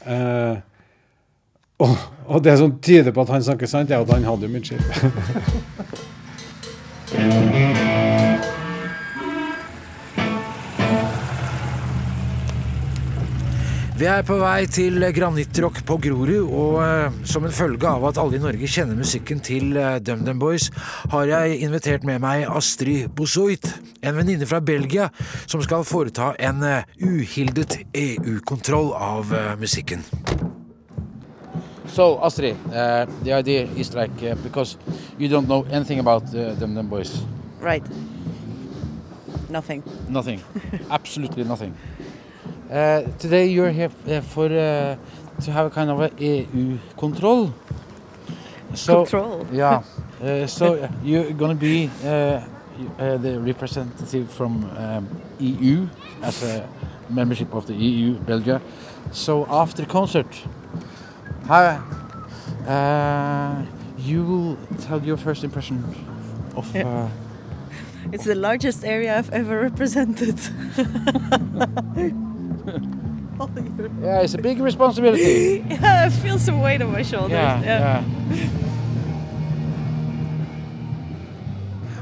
Eh, 0.08 0.60
og, 1.78 1.96
og 2.26 2.44
det 2.44 2.58
som 2.58 2.78
tyder 2.82 3.12
på 3.14 3.20
at 3.22 3.28
han 3.36 3.42
snakker 3.50 3.66
sant, 3.70 3.90
er 3.90 4.02
at 4.02 4.12
han 4.12 4.24
hadde 4.26 4.46
jo 4.46 4.52
mye 4.52 4.64
skill. 4.64 4.84
Vi 13.98 14.06
er 14.06 14.20
på 14.22 14.36
vei 14.38 14.62
til 14.70 15.02
Granittrock 15.10 15.80
på 15.82 15.96
Grorud, 15.98 16.52
og 16.54 16.76
eh, 16.84 17.16
som 17.26 17.42
en 17.42 17.54
følge 17.54 17.88
av 17.90 18.04
at 18.06 18.20
alle 18.22 18.38
i 18.38 18.42
Norge 18.44 18.68
kjenner 18.70 18.94
musikken 18.94 19.40
til 19.42 19.74
eh, 19.74 19.96
DumDum 19.98 20.38
Boys, 20.38 20.68
har 21.10 21.26
jeg 21.26 21.56
invitert 21.66 22.06
med 22.06 22.22
meg 22.22 22.44
Astrid 22.46 23.08
Bosoit, 23.18 23.66
en 23.98 24.14
venninne 24.20 24.46
fra 24.46 24.60
Belgia, 24.62 25.08
som 25.50 25.64
skal 25.66 25.82
foreta 25.88 26.30
en 26.38 26.62
eh, 26.62 26.86
uhildet 27.02 27.80
EU-kontroll 27.90 28.94
av 28.94 29.34
musikken. 29.58 30.06
So, 31.88 32.22
Astrid, 32.22 32.56
uh, 32.72 33.06
the 33.22 33.32
idea 33.32 33.64
is 33.76 33.94
like 33.94 34.22
uh, 34.22 34.34
because 34.42 34.76
you 35.18 35.28
don't 35.28 35.48
know 35.48 35.64
anything 35.70 35.98
about 35.98 36.22
uh, 36.34 36.54
Dum 36.54 36.74
Dum 36.74 36.86
Boys. 36.88 37.22
Right. 37.60 37.82
Nothing. 39.48 39.82
Nothing. 40.08 40.42
Absolutely 40.90 41.44
nothing. 41.44 41.74
Uh, 42.70 43.02
today 43.18 43.46
you're 43.46 43.70
here 43.70 43.90
uh, 44.06 44.20
for 44.20 44.46
uh, 44.46 44.96
to 45.42 45.50
have 45.50 45.66
a 45.66 45.70
kind 45.70 45.90
of 45.90 46.00
a 46.00 46.10
EU 46.22 46.78
control. 46.98 47.52
So, 48.74 49.04
Control? 49.04 49.46
Yeah. 49.52 49.82
Uh, 50.18 50.48
so 50.48 50.90
you're 51.04 51.30
gonna 51.30 51.54
be 51.54 51.86
the 51.86 53.38
representative 53.40 54.28
from 54.32 54.68
um, 54.76 55.08
EU 55.38 55.86
as 56.22 56.42
a 56.42 56.68
membership 57.08 57.54
of 57.54 57.68
the 57.68 57.74
EU, 57.74 58.14
Belgium. 58.26 58.60
So 59.12 59.46
after 59.48 59.86
concert, 59.86 60.26
how 61.48 61.80
uh, 62.68 63.62
you 63.98 64.22
will 64.24 64.56
tell 64.86 65.00
your 65.02 65.16
first 65.16 65.44
impression 65.44 65.82
of. 66.56 66.74
Uh, 66.76 67.08
It's 68.12 68.24
the 68.24 68.34
largest 68.34 68.84
area 68.84 69.18
I've 69.18 69.30
ever 69.32 69.60
represented. 69.60 70.38
Yeah, 74.02 74.22
it's 74.24 74.34
a 74.34 74.38
big 74.38 74.60
responsibility. 74.60 75.64
yeah, 75.70 76.06
I 76.06 76.10
feel 76.10 76.38
some 76.38 76.60
weight 76.60 76.82
on 76.82 76.90
my 76.92 77.02
shoulders. 77.04 77.30
Yeah, 77.30 77.62
yeah. 77.62 78.02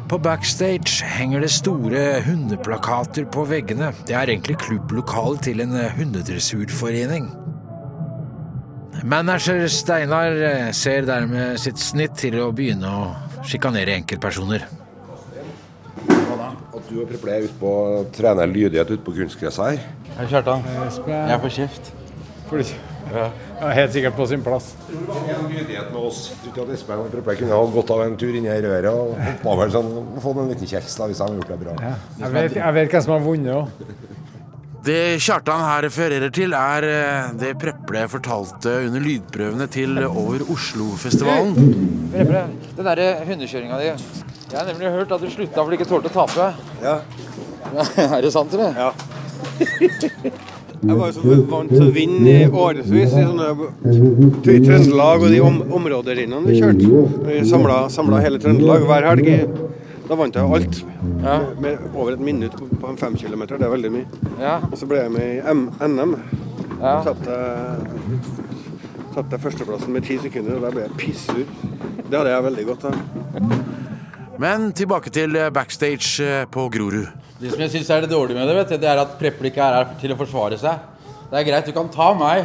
På 0.09 0.19
backstage 0.19 1.03
henger 1.05 1.41
det 1.41 1.51
store 1.51 2.23
hundeplakater 2.25 3.25
på 3.25 3.45
veggene. 3.45 3.93
Det 4.07 4.15
er 4.17 4.31
egentlig 4.33 4.57
klubblokalet 4.59 5.43
til 5.43 5.61
en 5.61 5.77
hundedressurforening. 5.99 7.31
Manager 9.07 9.69
Steinar 9.71 10.33
eh, 10.43 10.73
ser 10.75 11.05
dermed 11.07 11.61
sitt 11.63 11.79
snitt 11.79 12.17
til 12.19 12.41
å 12.43 12.49
begynne 12.55 12.91
å 12.91 13.45
sjikanere 13.47 13.95
enkeltpersoner. 14.01 14.65
At 16.07 16.89
du 16.91 16.99
og 17.05 17.07
Preple 17.13 17.37
er 17.37 17.47
ute 17.47 17.55
på 17.61 17.71
å 17.71 18.01
trene 18.15 18.49
lydighet 18.51 18.91
ute 18.91 19.05
på 19.07 19.15
kunstgresset 19.15 19.63
her. 19.63 19.79
Hei, 20.17 20.27
Kjartan. 20.33 20.67
Jeg 21.07 21.39
får 21.45 21.55
kjeft. 21.55 21.93
får 22.51 22.65
du 22.65 22.75
Ja, 23.15 23.29
helt 23.79 23.93
sikkert 23.95 24.17
på 24.19 24.27
sin 24.27 24.43
plass. 24.43 24.73
En 24.91 25.47
lydighet 25.53 25.93
med 25.95 26.03
oss. 26.03 26.33
Tror 26.43 26.51
ikke 26.51 26.65
at 26.67 26.75
Espen 26.75 27.05
og 27.05 27.15
Preple 27.15 27.39
kunne 27.39 27.55
ha 27.55 27.71
gått 27.79 27.95
av 27.95 28.03
en 28.09 28.19
tur 28.19 28.35
inn 28.35 28.51
i 28.51 28.59
røret 28.67 28.91
og 28.91 29.15
hoppa 29.23 29.55
over 29.55 29.71
sånn, 29.77 29.93
fått 30.25 30.43
en 30.43 30.51
liten 30.51 30.73
kjeks 30.75 30.99
da, 30.99 31.07
hvis 31.07 31.23
de 31.23 31.29
har 31.29 31.39
gjort 31.39 31.55
det 31.55 31.61
bra. 31.63 31.79
Jeg 32.25 32.35
vet, 32.41 32.59
jeg 32.59 32.79
vet 32.81 32.97
hvem 32.97 33.07
som 33.07 33.15
har 33.15 33.27
vunnet 33.31 33.55
òg. 33.55 34.16
Det 34.87 35.19
Kjartan 35.19 35.65
her 35.67 35.83
refererer 35.83 36.31
til, 36.31 36.53
er 36.55 36.85
eh, 36.87 37.31
det 37.41 37.57
Preple 37.59 38.05
fortalte 38.11 38.71
under 38.87 39.03
lydprøvene 39.03 39.67
til 39.73 39.99
Over 40.07 40.45
Oslo-festivalen. 40.53 41.57
Preple, 42.13 42.43
den 42.77 42.87
derre 42.87 43.09
hundekjøringa 43.27 43.81
di 43.81 43.89
Jeg 43.89 44.55
har 44.55 44.69
nemlig 44.69 44.93
hørt 44.95 45.15
at 45.17 45.25
du 45.25 45.31
slutta 45.33 45.65
fordi 45.65 45.75
du 45.75 45.81
ikke 45.81 45.91
tålte 45.91 46.13
å 46.13 46.15
tape. 46.21 46.47
Ja. 46.85 47.01
er 48.15 48.23
det 48.23 48.31
sant, 48.37 48.55
eller? 48.55 48.79
Ja. 48.79 48.93
Jeg 50.87 50.99
var 51.01 51.11
jo 51.11 51.13
så 51.17 51.37
vant 51.51 51.73
til 51.73 51.87
å 51.89 51.91
vinne 51.91 52.37
i 52.45 52.47
årevis 52.47 53.17
i 53.17 53.25
i 53.27 54.61
Trøndelag 54.63 55.25
og 55.25 55.33
de 55.35 55.41
om, 55.43 55.59
områdene 55.81 56.45
vi 56.47 56.61
kjørte. 56.61 57.03
Vi 57.27 57.43
samla, 57.51 57.89
samla 57.91 58.23
hele 58.23 58.39
Trøndelag 58.39 58.87
hver 58.87 59.11
helg. 59.11 59.33
Da 60.07 60.15
vant 60.15 60.37
jeg 60.37 60.47
jo 60.47 60.55
alt. 60.55 60.81
Ja. 61.25 61.37
Med 61.63 61.83
over 61.93 62.15
et 62.15 62.23
minutt 62.23 62.55
på, 62.57 62.87
en 62.87 62.99
fem 63.01 63.17
kilometer. 63.19 63.59
Det 63.59 63.67
er 63.67 63.73
veldig 63.75 63.91
mye. 63.91 64.21
Ja. 64.39 64.59
Og 64.71 64.77
så 64.79 64.87
ble 64.89 65.01
jeg 65.03 65.15
med 65.15 65.27
i 65.35 65.41
M 65.53 65.67
NM. 65.83 66.17
Ja. 66.77 67.01
satte 67.03 67.37
jeg, 69.33 69.41
førsteplassen 69.41 69.95
med 69.95 70.05
ti 70.05 70.19
sekunder, 70.21 70.59
og 70.59 70.67
da 70.67 70.73
ble 70.75 70.85
jeg 70.85 70.97
pissur. 71.01 71.47
Det 72.07 72.19
hadde 72.19 72.35
jeg 72.35 72.47
veldig 72.51 72.67
godt 72.69 72.85
av. 72.91 72.99
Men 74.39 74.69
tilbake 74.77 75.11
til 75.11 75.39
eh, 75.41 75.49
backstage 75.51 76.21
eh, 76.21 76.45
på 76.53 76.67
Grorud. 76.69 77.07
Det 77.41 77.55
som 77.55 77.63
jeg 77.65 77.73
syns 77.73 77.91
er 77.91 78.05
det 78.05 78.13
dårlige 78.13 78.37
med 78.37 78.49
det, 78.51 78.57
vet 78.59 78.75
du, 78.75 78.77
det 78.83 78.91
er 78.93 79.01
at 79.01 79.17
Preplik 79.21 79.57
er 79.57 79.79
her 79.79 79.95
til 80.01 80.13
å 80.13 80.19
forsvare 80.21 80.59
seg. 80.61 80.85
Det 81.31 81.41
er 81.41 81.47
greit, 81.49 81.67
du 81.67 81.73
kan 81.75 81.89
ta 81.93 82.11
meg. 82.17 82.45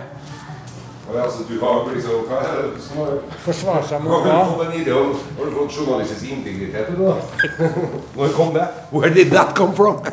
Altså, 1.12 1.44
du 1.50 1.58
har 1.60 1.90
liksom, 1.94 2.24
hva 2.30 2.38
er 2.46 2.70
det 2.72 2.82
som 2.86 3.02
har 3.04 3.18
Forsvare 3.44 3.84
seg 3.90 4.04
mot 4.06 4.14
Har 4.14 4.22
du 4.24 4.30
hva? 4.32 4.46
fått 4.54 4.66
en 4.68 4.78
idé 4.80 4.94
om 4.96 5.12
Har 5.38 5.46
du 5.50 5.52
fått 5.58 5.76
journalistisk 5.76 6.24
integritet? 6.32 6.88
da? 6.96 7.16
Når 8.18 8.36
kom 8.38 8.54
det? 8.56 8.68
Where 8.94 9.12
did 9.14 9.32
that 9.36 9.56
come 9.58 9.76
from? 9.76 10.00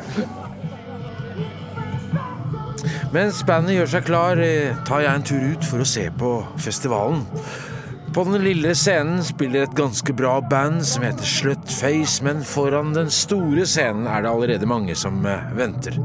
Mens 3.14 3.40
bandet 3.48 3.74
gjør 3.78 3.88
seg 3.94 4.04
klar, 4.04 4.40
eh, 4.42 4.74
tar 4.84 5.00
jeg 5.00 5.14
en 5.16 5.22
tur 5.24 5.44
ut 5.54 5.64
for 5.64 5.80
å 5.80 5.86
se 5.88 6.10
på 6.20 6.32
festivalen. 6.60 7.22
På 8.12 8.24
den 8.24 8.42
lille 8.44 8.74
scenen 8.76 9.22
spiller 9.24 9.64
et 9.64 9.74
ganske 9.76 10.12
bra 10.16 10.34
band 10.44 10.82
som 10.86 11.04
heter 11.06 11.24
Slutface, 11.28 12.22
men 12.24 12.42
foran 12.44 12.92
den 12.96 13.08
store 13.12 13.64
scenen 13.68 14.06
er 14.08 14.24
det 14.24 14.30
allerede 14.32 14.68
mange 14.68 14.96
som 14.96 15.24
eh, 15.28 15.48
venter. 15.56 15.96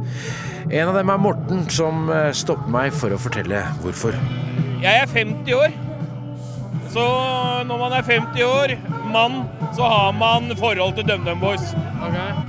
En 0.69 0.93
av 0.93 0.95
dem 0.95 1.11
er 1.11 1.21
Morten, 1.27 1.65
som 1.71 2.07
eh, 2.13 2.31
stopper 2.35 2.71
meg 2.71 2.95
for 2.95 3.11
å 3.15 3.19
fortelle 3.19 3.65
hvorfor. 3.83 4.15
Jeg 4.83 4.99
er 4.99 5.07
50 5.07 5.53
år. 5.55 5.75
Så 6.91 7.03
når 7.67 7.77
man 7.79 7.93
er 7.95 8.03
50 8.03 8.43
år, 8.43 8.73
mann, 9.13 9.45
så 9.75 9.87
har 9.87 10.11
man 10.11 10.57
forhold 10.57 10.97
til 10.97 11.07
DumDum 11.07 11.39
Boys. 11.39 11.71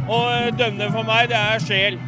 Og 0.09 0.25
eh, 0.33 0.51
DumDum 0.59 0.93
for 0.93 1.07
meg, 1.07 1.29
det 1.31 1.39
er 1.39 1.63
sjel. 1.63 1.99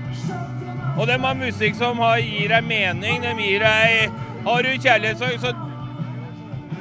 Og 0.96 1.06
de 1.06 1.18
har 1.22 1.38
musikk 1.38 1.78
som 1.78 2.02
har, 2.02 2.18
gir 2.24 2.50
deg 2.50 2.66
mening. 2.66 3.22
De 3.22 3.34
gir 3.38 3.62
deg 3.62 4.18
Har 4.46 4.62
du 4.62 4.68
kjærlighetssorg, 4.82 5.38
så 5.42 5.54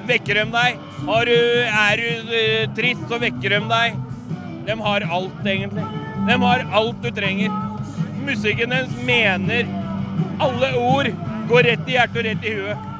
vekker 0.09 0.41
de 0.41 0.47
deg. 0.53 0.81
Har 1.05 1.29
du, 1.29 1.37
er 1.65 2.01
du 2.01 2.33
eh, 2.39 2.65
trist, 2.77 3.05
så 3.11 3.21
vekker 3.21 3.55
de 3.55 3.61
deg. 3.69 4.01
De 4.65 4.79
har 4.81 5.07
alt, 5.19 5.39
egentlig. 5.45 5.85
De 6.25 6.39
har 6.47 6.65
alt 6.81 7.05
du 7.05 7.11
trenger. 7.13 7.53
Musikken 8.25 8.73
deres 8.73 8.93
mener 9.05 9.67
Alle 10.41 10.71
ord 10.81 11.11
går 11.49 11.67
rett 11.69 11.89
i 11.89 11.97
hjertet 11.99 12.21
og 12.23 12.29
rett 12.31 12.45
i 12.49 12.57
huet. 12.57 12.91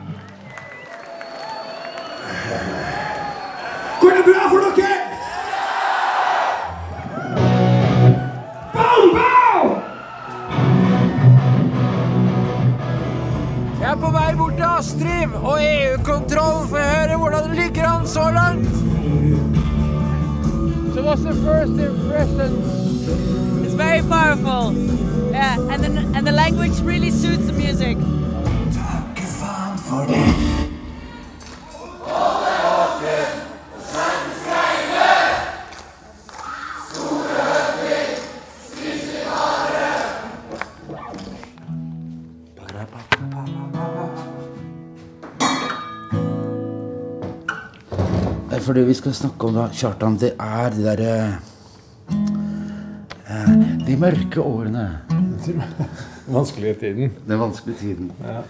Går 4.01 4.11
det 4.17 4.23
bra 4.23 4.49
for 4.49 4.57
dere? 4.77 4.97
Bow, 8.73 8.99
bow! 9.15 9.61
Jeg 13.81 13.91
er 13.91 13.95
på 13.95 14.11
vei 14.11 14.35
bort 14.37 14.53
til 14.59 14.67
Astrid 14.69 15.37
og 15.41 15.57
EU-kontroll 15.63 16.67
for 16.69 16.81
å 16.81 16.91
høre 16.91 17.17
hvordan 17.21 17.49
det 17.49 17.59
ligger 17.63 17.89
an 17.89 18.07
så 18.07 18.29
langt. 18.35 18.69
So 20.93 21.03
what's 21.03 21.23
the 21.23 21.33
first 21.33 21.73
impression? 21.79 22.51
It's 23.65 23.73
very 23.73 24.01
powerful. 24.01 24.73
Yeah, 25.31 25.57
and 25.71 25.83
the, 25.83 25.89
and 26.15 26.25
the 26.27 26.31
language 26.31 26.79
really 26.81 27.11
suits 27.11 27.47
the 27.47 27.53
music. 27.53 27.97
Det 48.75 48.81
er 48.83 48.87
vi 48.89 48.93
skal 48.97 49.13
snakke 49.15 49.47
om 49.47 49.55
da, 49.55 49.65
Kjartan, 49.71 50.17
det 50.19 50.33
er 50.41 50.73
de 50.75 50.81
derre 50.83 51.11
eh, 53.31 53.53
De 53.87 53.95
mørke 54.01 54.41
årene. 54.43 54.83
Vanskelige 56.27 56.73
tiden. 56.81 57.13
Den 57.29 57.39
vanskelige 57.39 57.77
tiden. 57.79 58.09
Ja. 58.25 58.41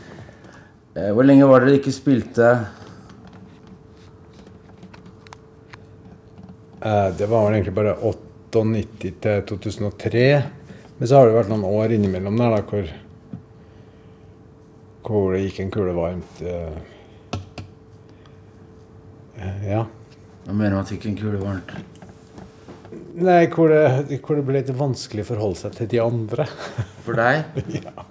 Eh, 0.95 1.11
Hvor 1.13 1.27
lenge 1.27 1.45
var 1.49 1.61
det 1.61 1.69
dere 1.69 1.79
ikke 1.81 1.93
spilte? 1.93 2.47
Eh, 6.81 7.09
Det 7.19 7.27
var 7.29 7.45
vel 7.45 7.57
egentlig 7.59 7.75
bare 7.77 7.93
98 8.01 9.11
til 9.21 9.43
2003. 9.51 10.25
Men 10.97 11.07
så 11.11 11.19
har 11.19 11.27
det 11.29 11.35
vært 11.35 11.51
noen 11.51 11.67
år 11.67 11.93
innimellom 11.97 12.37
der 12.39 12.55
da, 12.55 12.61
hvor, 12.71 12.89
hvor 15.05 15.35
det 15.35 15.43
gikk 15.45 15.59
en 15.65 15.71
kule 15.75 15.93
varmt. 15.97 16.41
eh, 16.41 16.81
eh, 19.37 19.69
Ja. 19.69 19.85
Hva 20.45 20.53
mener 20.53 20.75
du 20.75 20.81
at 20.83 20.91
gikk 20.93 21.07
en 21.09 21.15
kule 21.17 21.39
varmt? 21.41 21.71
Nei, 23.17 23.47
hvor 23.49 23.71
det, 23.71 24.19
hvor 24.21 24.37
det 24.37 24.43
ble 24.45 24.59
litt 24.59 24.69
vanskelig 24.77 25.23
å 25.25 25.29
forholde 25.31 25.57
seg 25.63 25.77
til 25.79 25.87
de 25.89 26.01
andre. 26.03 26.45
For 27.05 27.17
deg? 27.17 27.47
ja. 27.81 28.05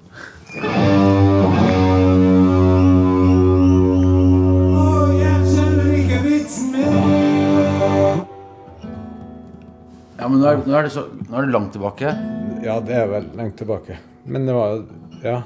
Ja, 10.19 10.27
men 10.27 10.41
nå 10.41 10.49
er, 10.49 10.59
nå 10.65 10.75
er, 10.75 10.89
det, 10.89 10.93
så, 10.97 11.07
nå 11.29 11.39
er 11.39 11.47
det 11.47 11.55
langt 11.55 11.71
tilbake. 11.77 12.17
Ja, 12.65 12.81
det 12.83 12.99
er 12.99 13.07
vel 13.13 13.31
langt 13.39 13.59
tilbake. 13.61 14.01
Men 14.27 14.51
det 14.51 14.59
var 14.59 14.83
ja, 15.23 15.39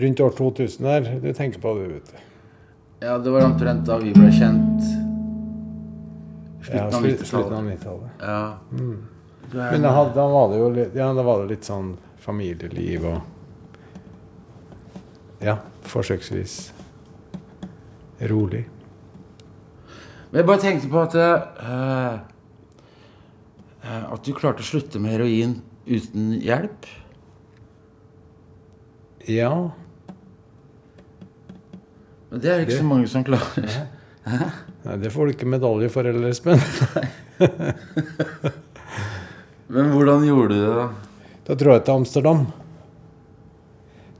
rundt 0.00 0.26
år 0.30 0.36
2000 0.40 0.88
der 0.88 1.14
du 1.20 1.32
tenker 1.36 1.60
på 1.60 1.76
det, 1.82 1.92
vet 1.98 2.12
du. 2.14 2.26
Ja, 3.02 3.18
det 3.20 3.36
var 3.36 3.50
omtrent 3.50 3.84
da 3.84 4.00
vi 4.00 4.16
ble 4.16 4.32
kjent. 4.32 5.01
Slutten 6.62 6.94
av 6.94 7.02
slu- 7.02 7.24
slutten 7.24 7.52
av 7.58 7.64
90-tallet. 7.66 8.10
90-tallet. 8.10 8.10
Ja. 8.20 8.58
Mm. 8.72 8.98
Men 9.52 9.82
da, 9.82 9.90
da 10.14 10.26
var 10.30 10.48
det 10.52 10.58
jo 10.62 10.68
litt, 10.72 10.94
ja, 10.96 11.08
da 11.12 11.22
var 11.26 11.42
det 11.42 11.48
litt 11.56 11.66
sånn 11.68 11.96
familieliv 12.22 13.04
og 13.10 13.20
Ja, 15.42 15.56
forsøksvis 15.90 16.54
rolig. 18.30 18.62
Men 20.30 20.38
jeg 20.38 20.46
bare 20.46 20.62
tenkte 20.62 20.88
på 20.88 21.00
at 21.02 21.14
eh, 21.18 22.20
At 24.14 24.22
du 24.24 24.30
klarte 24.38 24.62
å 24.62 24.68
slutte 24.70 25.00
med 25.02 25.10
heroin 25.16 25.56
uten 25.90 26.30
hjelp. 26.38 26.86
Ja. 29.26 29.50
Men 32.30 32.40
det 32.40 32.48
er 32.52 32.62
det 32.62 32.68
ikke 32.68 32.78
så 32.78 32.86
mange 32.86 33.10
som 33.10 33.24
klarer. 33.26 33.66
Hæ? 34.30 34.46
Nei, 34.82 34.96
det 34.98 35.10
får 35.14 35.26
du 35.26 35.30
ikke 35.36 35.46
medalje 35.46 35.88
for 35.94 36.02
heller, 36.08 36.30
Espen. 36.32 36.58
Men 39.72 39.92
hvordan 39.94 40.24
gjorde 40.26 40.54
du 40.54 40.58
det, 40.58 40.72
da? 40.74 40.88
Da 41.46 41.54
dro 41.58 41.70
jeg 41.76 41.84
til 41.86 41.94
Amsterdam. 42.00 42.40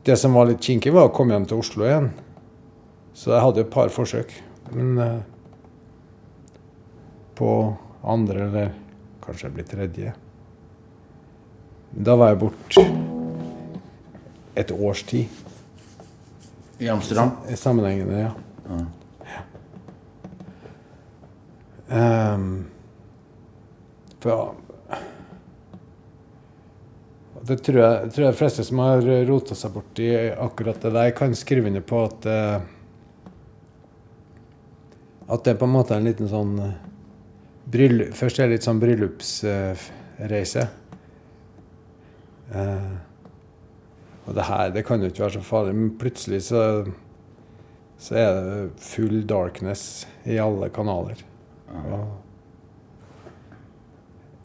Det 0.07 0.17
som 0.19 0.35
var 0.39 0.47
litt 0.49 0.63
kinkig, 0.63 0.93
var 0.95 1.05
å 1.11 1.15
komme 1.15 1.35
hjem 1.35 1.47
til 1.51 1.59
Oslo 1.63 1.83
igjen. 1.87 2.09
Så 3.15 3.35
jeg 3.35 3.43
hadde 3.45 3.61
et 3.65 3.73
par 3.75 3.89
forsøk. 3.93 4.33
Men 4.73 4.99
eh, 5.03 5.21
på 7.39 7.51
andre, 8.03 8.47
eller 8.47 8.71
kanskje 9.23 9.47
jeg 9.49 9.55
blir 9.57 9.67
tredje 9.69 10.13
Da 11.93 12.15
var 12.19 12.33
jeg 12.33 12.39
borte 12.41 12.83
et 14.59 14.71
års 14.73 15.03
tid. 15.09 15.29
I 16.83 16.89
Amsterdam? 16.93 17.31
I 17.49 17.57
sammenhengende, 17.57 18.19
ja. 18.25 18.33
Ja. 18.69 18.81
Ehm, 21.93 22.65
for 24.21 24.55
det 27.43 27.59
tror 27.67 27.79
jeg, 27.81 28.11
tror 28.15 28.25
jeg 28.25 28.33
de 28.33 28.39
fleste 28.39 28.65
som 28.65 28.81
har 28.85 29.03
rota 29.27 29.57
seg 29.59 29.75
borti 29.75 30.09
akkurat 30.31 30.79
det 30.85 30.93
der, 30.95 31.11
kan 31.17 31.35
skrive 31.35 31.69
under 31.73 31.83
på 31.83 32.05
at 32.07 32.29
uh, 32.31 32.61
At 35.33 35.45
det 35.45 35.57
på 35.59 35.67
en 35.67 35.75
måte 35.75 35.95
er 35.95 36.03
en 36.03 36.07
liten 36.07 36.29
sånn 36.29 36.55
bryll, 37.73 38.13
Først 38.13 38.39
er 38.39 38.49
det 38.49 38.59
litt 38.59 38.67
sånn 38.67 38.81
bryllupsreise. 38.83 40.65
Eh, 42.53 42.91
og 44.27 44.37
det 44.37 44.45
her 44.45 44.75
det 44.75 44.83
kan 44.85 45.01
jo 45.01 45.09
ikke 45.09 45.25
være 45.25 45.39
så 45.39 45.45
farlig, 45.47 45.77
men 45.79 45.95
plutselig 45.97 46.43
så 46.51 46.65
så 48.03 48.17
er 48.19 48.33
det 48.35 48.83
full 48.83 49.21
darkness 49.31 50.09
i 50.27 50.37
alle 50.43 50.69
kanaler. 50.75 51.23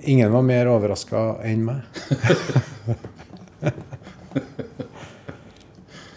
Ingen 0.08 0.32
var 0.32 0.42
mer 0.46 0.70
overraska 0.72 1.24
enn 1.44 1.66
meg. 1.68 1.82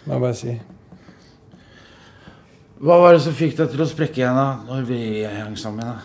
Må 0.04 0.14
jeg 0.14 0.22
bare 0.22 0.36
si. 0.36 0.52
Hva 2.80 2.96
var 3.02 3.12
det 3.16 3.22
som 3.24 3.34
fikk 3.36 3.56
deg 3.58 3.72
til 3.72 3.82
å 3.84 3.88
sprekke 3.88 4.22
igjen 4.22 4.38
da, 4.38 4.48
når 4.68 4.86
vi 4.88 5.00
hang 5.26 5.56
sammen? 5.58 5.84
da? 5.90 5.96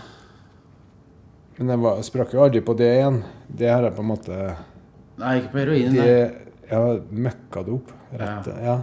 Men 1.55 1.71
jeg 1.71 1.79
var, 1.85 2.01
sprakk 2.03 2.33
jo 2.35 2.43
aldri 2.43 2.61
på 2.65 2.75
det 2.79 2.89
igjen. 2.97 3.21
Det 3.47 3.69
har 3.71 3.85
jeg 3.87 3.95
på 3.95 4.03
en 4.03 4.09
måte 4.09 4.39
Nei, 5.21 5.37
ikke 5.39 5.53
på 5.53 5.61
heroinen. 5.61 5.95
Det, 5.95 6.15
nei. 6.67 6.73
ja, 6.73 6.79
opp. 7.77 7.93
Rett, 8.11 8.49
ja. 8.51 8.57
ja. 8.65 8.77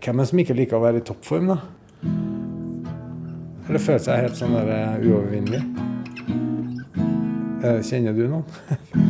Hvem 0.00 0.16
er 0.16 0.22
det 0.22 0.30
som 0.30 0.40
ikke 0.40 0.56
liker 0.56 0.78
å 0.78 0.84
være 0.86 1.02
i 1.02 1.04
toppform, 1.04 1.52
da? 1.52 1.58
Eller 3.66 3.82
føler 3.82 4.02
seg 4.02 4.22
helt 4.22 4.38
sånn 4.38 4.54
eh, 4.60 4.94
uovervinnelig? 5.02 5.62
Eh, 7.66 7.80
Kjenner 7.82 8.14
du 8.14 8.26
noen? 8.30 8.46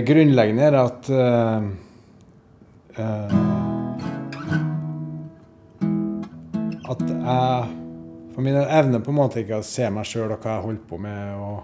det 0.00 0.06
grunnleggende 0.08 0.64
er 0.64 0.76
at 0.80 1.08
uh, 1.12 1.64
uh, 2.96 3.38
At 6.90 7.02
jeg 7.06 7.76
For 8.34 8.42
min 8.42 8.56
evne 8.56 9.00
på 9.04 9.12
en 9.12 9.18
måte 9.18 9.42
ikke 9.42 9.60
å 9.60 9.66
se 9.66 9.90
meg 9.92 10.08
sjøl 10.08 10.32
og 10.32 10.40
hva 10.40 10.56
jeg 10.56 10.64
holder 10.64 10.86
på 10.88 10.98
med. 11.02 11.34
Og, 11.36 11.58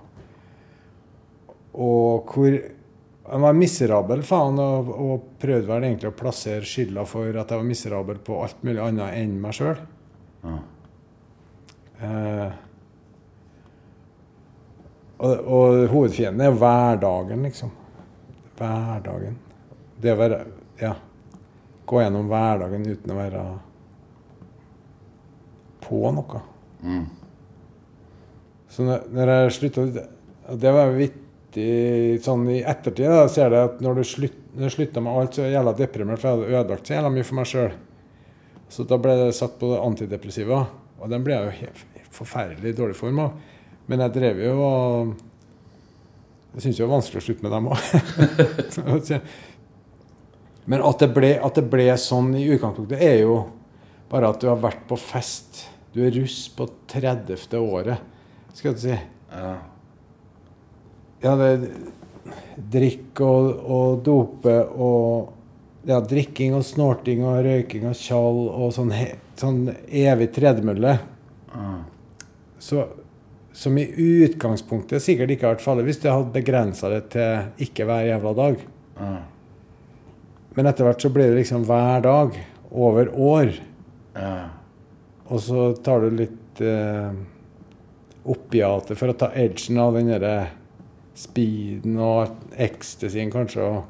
og 1.87 2.35
hvor 2.35 2.51
Jeg 2.51 3.43
var 3.43 3.57
miserabel, 3.59 4.23
faen, 4.27 4.61
og, 4.63 4.91
og 4.93 5.25
prøvde 5.41 5.71
vel 5.71 5.87
egentlig 5.89 6.13
å 6.13 6.19
plassere 6.19 6.67
skylda 6.69 7.03
for 7.09 7.31
at 7.33 7.51
jeg 7.51 7.59
var 7.59 7.67
miserabel 7.67 8.21
på 8.23 8.37
alt 8.45 8.61
mulig 8.67 8.83
annet 8.85 9.17
enn 9.19 9.33
meg 9.43 9.57
sjøl. 9.57 9.81
Eh, 12.07 12.53
og, 15.17 15.33
og 15.33 15.89
hovedfienden 15.91 16.45
er 16.47 16.61
hverdagen, 16.61 17.43
liksom. 17.49 17.73
Hverdagen. 18.57 19.37
Det 20.01 20.13
å 20.13 20.21
være 20.21 20.45
Ja. 20.81 20.95
Gå 21.87 22.01
gjennom 22.03 22.27
hverdagen 22.29 22.83
uten 22.87 23.13
å 23.15 23.17
være 23.17 23.43
på 25.87 26.01
noe. 26.15 26.41
Så 28.69 28.85
når, 28.85 29.07
når 29.15 29.33
jeg 29.33 29.53
slutta 29.57 29.85
Det 30.61 30.73
var 30.75 30.93
vittig 30.95 32.23
sånn 32.23 32.45
i 32.53 32.61
ettertid. 32.63 33.09
da, 33.09 33.29
ser 33.33 33.55
jeg 33.55 33.71
at 33.71 33.81
når 33.81 34.01
du 34.01 34.05
slutt, 34.05 34.37
når 34.55 34.69
jeg 34.69 34.75
slutta 34.77 35.03
med 35.03 35.17
alt, 35.17 35.35
så 35.35 35.43
er 35.43 35.49
jeg 35.49 35.57
jævla 35.57 35.73
deprimert, 35.79 36.21
for 36.21 36.29
jeg 36.29 36.37
hadde 36.37 36.59
ødelagt 36.61 36.87
så 36.87 36.95
jævla 36.95 37.13
mye 37.15 37.27
for 37.27 37.39
meg 37.39 37.49
sjøl. 37.51 37.73
Så 38.69 38.85
da 38.85 38.99
ble 38.99 39.15
jeg 39.17 39.39
satt 39.39 39.57
på 39.61 39.73
antidepressiva, 39.79 40.61
og 41.01 41.11
den 41.11 41.25
ble 41.25 41.35
jeg 41.35 41.47
jo 41.47 41.57
helt 41.63 42.11
forferdelig 42.17 42.75
dårlig 42.77 42.99
form 42.99 43.23
av. 43.25 43.41
Men 43.87 44.03
jeg 44.05 44.15
drev 44.17 44.43
jo 44.43 44.55
og 44.67 45.15
Jeg 46.57 46.65
syns 46.65 46.79
det 46.79 46.87
var 46.87 46.95
vanskelig 46.95 47.21
å 47.21 47.27
slutte 47.27 47.45
med 47.45 47.53
dem 47.53 47.67
òg. 47.69 47.79
Men 50.73 50.83
at 50.89 51.03
det, 51.05 51.09
ble, 51.15 51.31
at 51.37 51.59
det 51.61 51.67
ble 51.71 51.85
sånn 52.01 52.33
i 52.35 52.47
utgangspunktet, 52.49 53.03
er 53.05 53.21
jo 53.27 53.37
bare 54.11 54.33
at 54.33 54.41
du 54.41 54.49
har 54.49 54.59
vært 54.63 54.87
på 54.89 54.97
fest. 54.99 55.67
Du 55.93 56.01
er 56.07 56.17
russ 56.17 56.47
på 56.57 56.65
30. 56.91 57.37
året, 57.61 58.01
skal 58.57 58.75
du 58.75 58.83
si. 58.83 58.97
Ja, 61.23 61.37
det 61.37 61.53
Drikk 62.57 63.21
og, 63.23 63.51
og 63.71 63.99
dope 64.03 64.55
og 64.75 65.37
ja, 65.87 66.01
drikking 66.03 66.57
og 66.57 66.65
snorting 66.67 67.21
og 67.23 67.45
røyking 67.47 67.85
og 67.87 67.95
tjall 68.01 68.41
og 68.49 68.73
sånn, 68.75 68.91
sånn 69.39 69.61
evig 69.87 70.33
tredemølle. 70.35 70.97
Så, 72.59 72.83
som 73.57 73.79
i 73.81 73.87
utgangspunktet 74.27 75.01
sikkert 75.03 75.33
ikke 75.33 75.47
har 75.47 75.55
vært 75.57 75.65
farlig 75.65 75.87
hvis 75.89 76.03
du 76.03 76.11
hadde 76.11 76.35
begrensa 76.35 76.91
det 76.93 77.03
til 77.15 77.65
ikke 77.65 77.87
hver 77.89 78.05
jævla 78.11 78.33
dag. 78.37 78.61
Men 80.57 80.69
etter 80.69 80.85
hvert 80.89 81.01
så 81.05 81.11
blir 81.13 81.31
det 81.31 81.41
liksom 81.41 81.65
hver 81.69 82.05
dag. 82.05 82.37
Over 82.77 83.09
år. 83.17 83.55
Og 85.33 85.41
så 85.41 85.71
tar 85.87 86.05
du 86.05 86.11
litt 86.19 86.61
eh, 86.61 87.11
opiater 88.29 88.99
for 88.99 89.13
å 89.13 89.17
ta 89.19 89.31
edgen 89.39 89.79
av 89.81 89.97
den 89.97 90.13
derre 90.13 90.37
speeden 91.17 91.97
og 92.03 92.53
ecstasyen, 92.61 93.33
kanskje. 93.33 93.65
Og, 93.65 93.83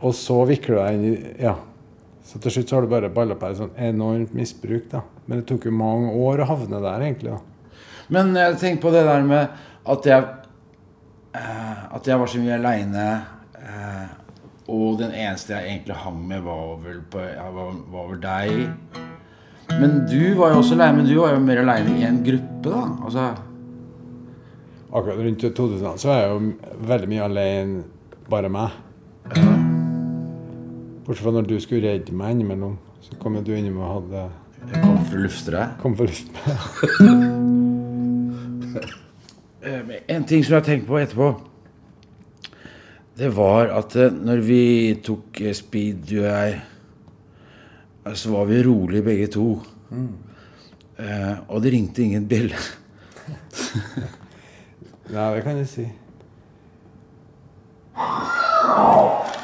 og 0.00 0.14
så 0.16 0.38
vikler 0.48 0.74
du 0.74 0.80
deg 0.80 0.94
inn 0.96 1.08
i 1.10 1.16
Ja. 1.44 1.58
Så 2.28 2.40
til 2.44 2.52
slutt 2.52 2.68
så 2.68 2.76
har 2.76 2.84
du 2.84 2.90
bare 2.92 3.08
balla 3.12 3.38
på 3.40 3.48
deg 3.48 3.56
sånn 3.62 3.78
enormt 3.80 4.34
misbruk, 4.36 4.90
da. 4.92 5.00
Men 5.26 5.40
det 5.40 5.46
tok 5.48 5.64
jo 5.64 5.72
mange 5.72 6.10
år 6.12 6.42
å 6.44 6.48
havne 6.50 6.80
der, 6.84 7.04
egentlig. 7.06 7.32
da. 7.32 7.78
Men 8.12 8.34
jeg 8.36 8.58
tenker 8.60 8.82
på 8.82 8.92
det 8.92 9.04
der 9.08 9.24
med 9.24 9.56
at 9.88 10.06
jeg 10.08 10.24
eh, 11.36 11.84
At 11.96 12.08
jeg 12.08 12.20
var 12.20 12.28
så 12.28 12.40
mye 12.42 12.56
aleine. 12.58 13.06
Eh, 13.56 14.06
og 14.68 14.98
den 15.00 15.14
eneste 15.16 15.54
jeg 15.56 15.70
egentlig 15.70 15.96
hang 16.02 16.18
med, 16.28 16.42
var 16.44 16.74
vel, 16.84 16.98
på, 17.08 17.22
var, 17.56 17.70
var 17.94 18.10
vel 18.10 18.20
deg. 18.20 18.98
Men 19.80 20.02
du 20.08 20.34
var 20.36 20.52
jo 20.52 20.60
også 20.60 20.76
aleine, 20.76 20.98
men 21.00 21.08
du 21.08 21.14
var 21.16 21.32
jo 21.32 21.40
mer 21.44 21.62
aleine 21.62 21.96
i 21.96 22.04
en 22.08 22.20
gruppe, 22.24 22.68
da. 22.68 22.82
Altså, 23.08 23.28
Akkurat 24.88 25.18
rundt 25.20 25.42
2000 25.44 25.98
så 26.00 26.08
var 26.08 26.20
jeg 26.22 26.28
jo 26.30 26.76
veldig 26.88 27.08
mye 27.10 27.24
alene, 27.24 27.82
bare 28.28 28.48
meg. 28.52 28.76
Bortsett 31.08 31.24
fra 31.24 31.32
når 31.32 31.46
du 31.48 31.54
skulle 31.64 31.88
redde 31.88 32.12
meg 32.12 32.34
innimellom. 32.34 32.74
Så 33.00 33.16
kom 33.16 33.38
jo 33.38 33.40
du 33.46 33.54
innom 33.56 33.78
og 33.80 33.92
hadde 33.94 34.24
Jeg 34.68 34.82
kom 34.82 34.98
for 35.06 35.16
å 35.16 35.22
lufte 35.24 35.54
deg? 35.54 35.70
Kom 35.80 35.94
for 35.96 36.04
å 36.04 36.08
lufte 36.12 36.28
meg. 36.36 36.56
Eh, 39.68 39.88
En 40.14 40.22
ting 40.24 40.44
som 40.46 40.54
jeg 40.54 40.64
tenkte 40.68 40.86
på 40.86 40.98
etterpå, 41.00 41.28
det 43.18 43.30
var 43.34 43.72
at 43.74 43.96
eh, 43.98 44.12
når 44.14 44.42
vi 44.46 44.60
tok 45.04 45.40
eh, 45.42 45.50
speed, 45.56 46.04
du 46.06 46.20
og 46.20 46.28
jeg, 46.28 46.60
så 48.14 48.30
var 48.36 48.46
vi 48.48 48.60
rolig 48.62 49.02
begge 49.04 49.26
to. 49.34 49.48
Mm. 49.90 50.12
og 51.48 51.62
det 51.64 51.72
ringte 51.74 52.02
ingen 52.04 52.28
bjelle. 52.30 52.56
Nei, 55.12 55.26
det 55.34 55.42
kan 55.44 55.58
jeg 55.58 55.68
si. 55.74 55.88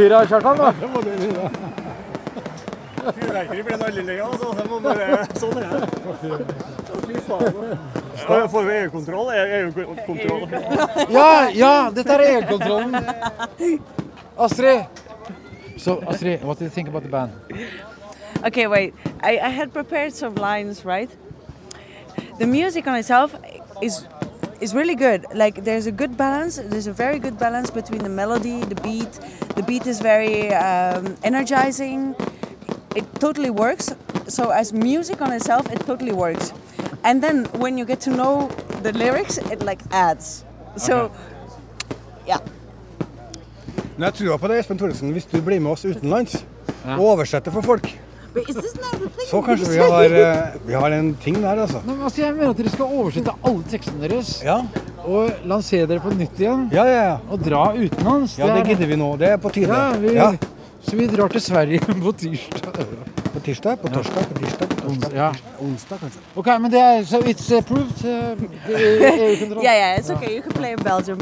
hyra, 0.00 0.24
Kjartan. 0.26 0.56
da. 0.58 0.72
Det 0.80 0.90
var 0.94 1.02
den 1.02 1.22
hyra. 1.26 1.50
Fyrverkeri 3.00 3.62
blir 3.64 3.76
veldig 3.80 4.02
lei 4.04 4.18
av, 4.20 4.34
så 4.40 4.50
det 4.58 4.64
må 4.70 4.78
bare 4.84 5.06
Sånn 5.40 5.56
er 5.56 5.70
det. 5.72 5.86
Fy 7.06 7.22
faen. 7.26 7.60
Ja, 8.20 8.40
Får 8.52 8.66
vi 8.68 8.74
EU-kontroll? 8.82 9.30
EU-kontroll. 9.34 10.42
Ja, 11.14 11.30
ja, 11.56 11.72
dette 11.96 12.18
er 12.18 12.24
EU-kontrollen. 12.34 12.98
Astrid. 14.36 14.84
So, 15.80 15.96
Astrid, 16.06 16.44
what 16.44 16.58
do 16.58 16.64
you 16.64 16.70
think 16.70 16.88
about 16.88 17.02
the 17.02 17.08
band? 17.08 17.32
Okay, 18.44 18.66
wait. 18.66 18.94
I, 19.22 19.38
I 19.38 19.48
had 19.48 19.72
prepared 19.72 20.12
some 20.12 20.34
lines, 20.34 20.84
right? 20.84 21.10
The 22.38 22.46
music 22.46 22.86
on 22.86 22.94
itself 22.96 23.34
is 23.82 24.04
is 24.60 24.74
really 24.74 24.94
good. 24.94 25.24
Like 25.34 25.64
there's 25.64 25.86
a 25.86 25.92
good 25.92 26.16
balance. 26.18 26.56
There's 26.56 26.86
a 26.86 26.92
very 26.92 27.18
good 27.18 27.38
balance 27.38 27.70
between 27.70 28.02
the 28.02 28.10
melody, 28.10 28.60
the 28.60 28.74
beat. 28.82 29.18
The 29.60 29.66
beat 29.66 29.86
is 29.86 30.00
very 30.00 30.54
um, 30.54 31.16
energizing. 31.22 32.14
It 32.96 33.04
totally 33.20 33.50
works. 33.50 33.94
So 34.26 34.48
as 34.48 34.72
music 34.72 35.20
on 35.20 35.32
itself, 35.32 35.70
it 35.70 35.80
totally 35.86 36.12
works. 36.12 36.54
And 37.04 37.22
then 37.22 37.44
when 37.58 37.76
you 37.76 37.84
get 37.84 38.00
to 38.00 38.10
know 38.10 38.48
the 38.82 38.92
lyrics, 38.92 39.36
it 39.36 39.62
like 39.62 39.80
adds. 39.90 40.46
So, 40.76 41.10
yeah. 42.26 42.38
Men 43.96 44.04
jeg 44.04 44.14
tror 44.14 44.36
på 44.36 44.48
det, 44.48 44.58
Espen 44.58 44.78
Thoresen, 44.78 45.10
hvis 45.10 45.26
du 45.26 45.42
blir 45.42 45.60
med 45.60 45.70
oss 45.70 45.84
utenlands 45.84 46.44
og 46.86 47.00
oversetter 47.00 47.52
for 47.52 47.60
folk, 47.60 48.00
så 49.30 49.42
kanskje 49.42 49.70
vi 49.70 49.76
har, 49.76 50.04
eh, 50.04 50.60
vi 50.66 50.72
har 50.72 50.90
en 50.90 51.14
ting 51.22 51.42
der, 51.42 51.60
altså. 51.60 51.82
Men, 51.86 52.02
altså, 52.02 52.22
jeg 52.22 52.34
mener 52.34 52.50
at 52.50 52.56
dere 52.56 52.70
skal 52.70 52.84
oversette 52.84 53.32
alle 53.44 53.64
tekstene 53.70 54.08
deres 54.08 54.42
og 55.04 55.30
lansere 55.48 55.86
dere 55.86 56.00
på 56.00 56.10
nytt 56.14 56.40
igjen. 56.40 56.68
Ja, 56.72 56.84
ja, 56.84 57.02
ja. 57.10 57.16
Og 57.30 57.40
dra 57.44 57.72
utenlands. 57.76 58.38
Ja, 58.38 58.46
det 58.46 58.62
er- 58.62 58.72
gidder 58.74 58.86
vi 58.86 58.96
nå. 58.96 59.16
Det 59.18 59.28
er 59.28 59.36
på 59.36 59.50
tide. 59.52 59.68
Ja, 59.68 59.92
vi, 59.98 60.14
Ja. 60.14 60.32
Så 60.82 60.96
vi 60.96 61.06
drar 61.06 61.28
til 61.28 61.40
Sverige 61.44 61.78
på 61.80 62.12
tirsdag. 62.16 62.86
På 63.34 63.40
tirsdag, 63.44 63.78
på 63.82 63.88
torsdag, 63.92 64.24
på 64.28 64.38
tirsdag, 64.40 64.68
på 64.68 64.80
torsdag. 64.88 65.12
Ja. 65.14 65.32
Onsdag, 65.60 65.98
kanskje. 66.00 66.20
Ok, 66.36 66.46
men 66.60 66.70
det 66.72 66.80
er, 66.80 67.04
so 67.04 67.18
it's 67.20 67.52
approved? 67.58 68.00
Uh, 68.04 68.34
yeah, 68.68 69.62
yeah, 69.62 69.98
it's 69.98 70.10
okay. 70.10 70.36
You 70.36 70.42
can 70.42 70.52
play 70.52 70.72
in 70.72 70.78
Belgium. 70.82 71.20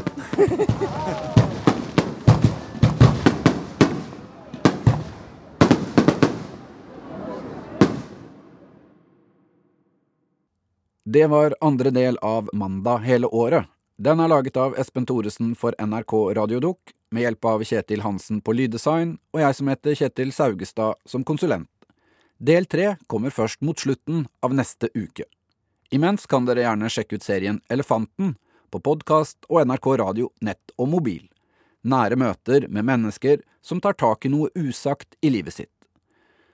Det 11.11 11.27
var 11.27 11.55
andre 11.61 11.89
del 11.89 12.17
av 12.17 12.49
Mandag 12.53 12.97
hele 12.97 13.27
året. 13.27 13.65
Den 13.97 14.19
er 14.19 14.29
laget 14.29 14.57
av 14.61 14.75
Espen 14.77 15.07
Thoresen 15.09 15.55
for 15.57 15.73
NRK 15.81 16.13
Radiodok, 16.37 16.91
med 17.09 17.23
hjelp 17.23 17.47
av 17.49 17.63
Kjetil 17.65 18.03
Hansen 18.05 18.43
på 18.45 18.53
lyddesign, 18.53 19.15
og 19.33 19.41
jeg 19.41 19.57
som 19.57 19.71
heter 19.73 19.97
Kjetil 19.97 20.33
Saugestad 20.35 21.01
som 21.09 21.25
konsulent. 21.25 21.71
Del 22.37 22.69
tre 22.69 22.91
kommer 23.09 23.33
først 23.33 23.65
mot 23.65 23.81
slutten 23.81 24.27
av 24.45 24.53
neste 24.53 24.91
uke. 24.93 25.25
Imens 25.89 26.29
kan 26.29 26.45
dere 26.45 26.67
gjerne 26.67 26.93
sjekke 26.93 27.17
ut 27.17 27.25
serien 27.25 27.57
Elefanten 27.73 28.35
på 28.69 28.85
podkast 28.91 29.49
og 29.49 29.65
NRK 29.65 29.91
Radio 30.05 30.29
nett 30.45 30.77
og 30.77 30.93
mobil. 30.93 31.25
Nære 31.81 32.21
møter 32.21 32.69
med 32.69 32.85
mennesker 32.85 33.41
som 33.65 33.81
tar 33.81 33.97
tak 33.97 34.29
i 34.29 34.35
noe 34.37 34.53
usagt 34.53 35.17
i 35.25 35.33
livet 35.33 35.57
sitt. 35.57 35.73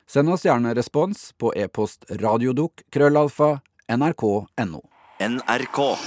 Send 0.07 0.31
oss 0.31 0.47
gjerne 0.47 0.77
respons 0.79 1.33
på 1.35 1.51
e-post 1.59 2.07
radiodok 2.23 2.87
krøllalfa 2.87 3.57
nrk.no. 3.87 4.81
NRK. 5.19 5.97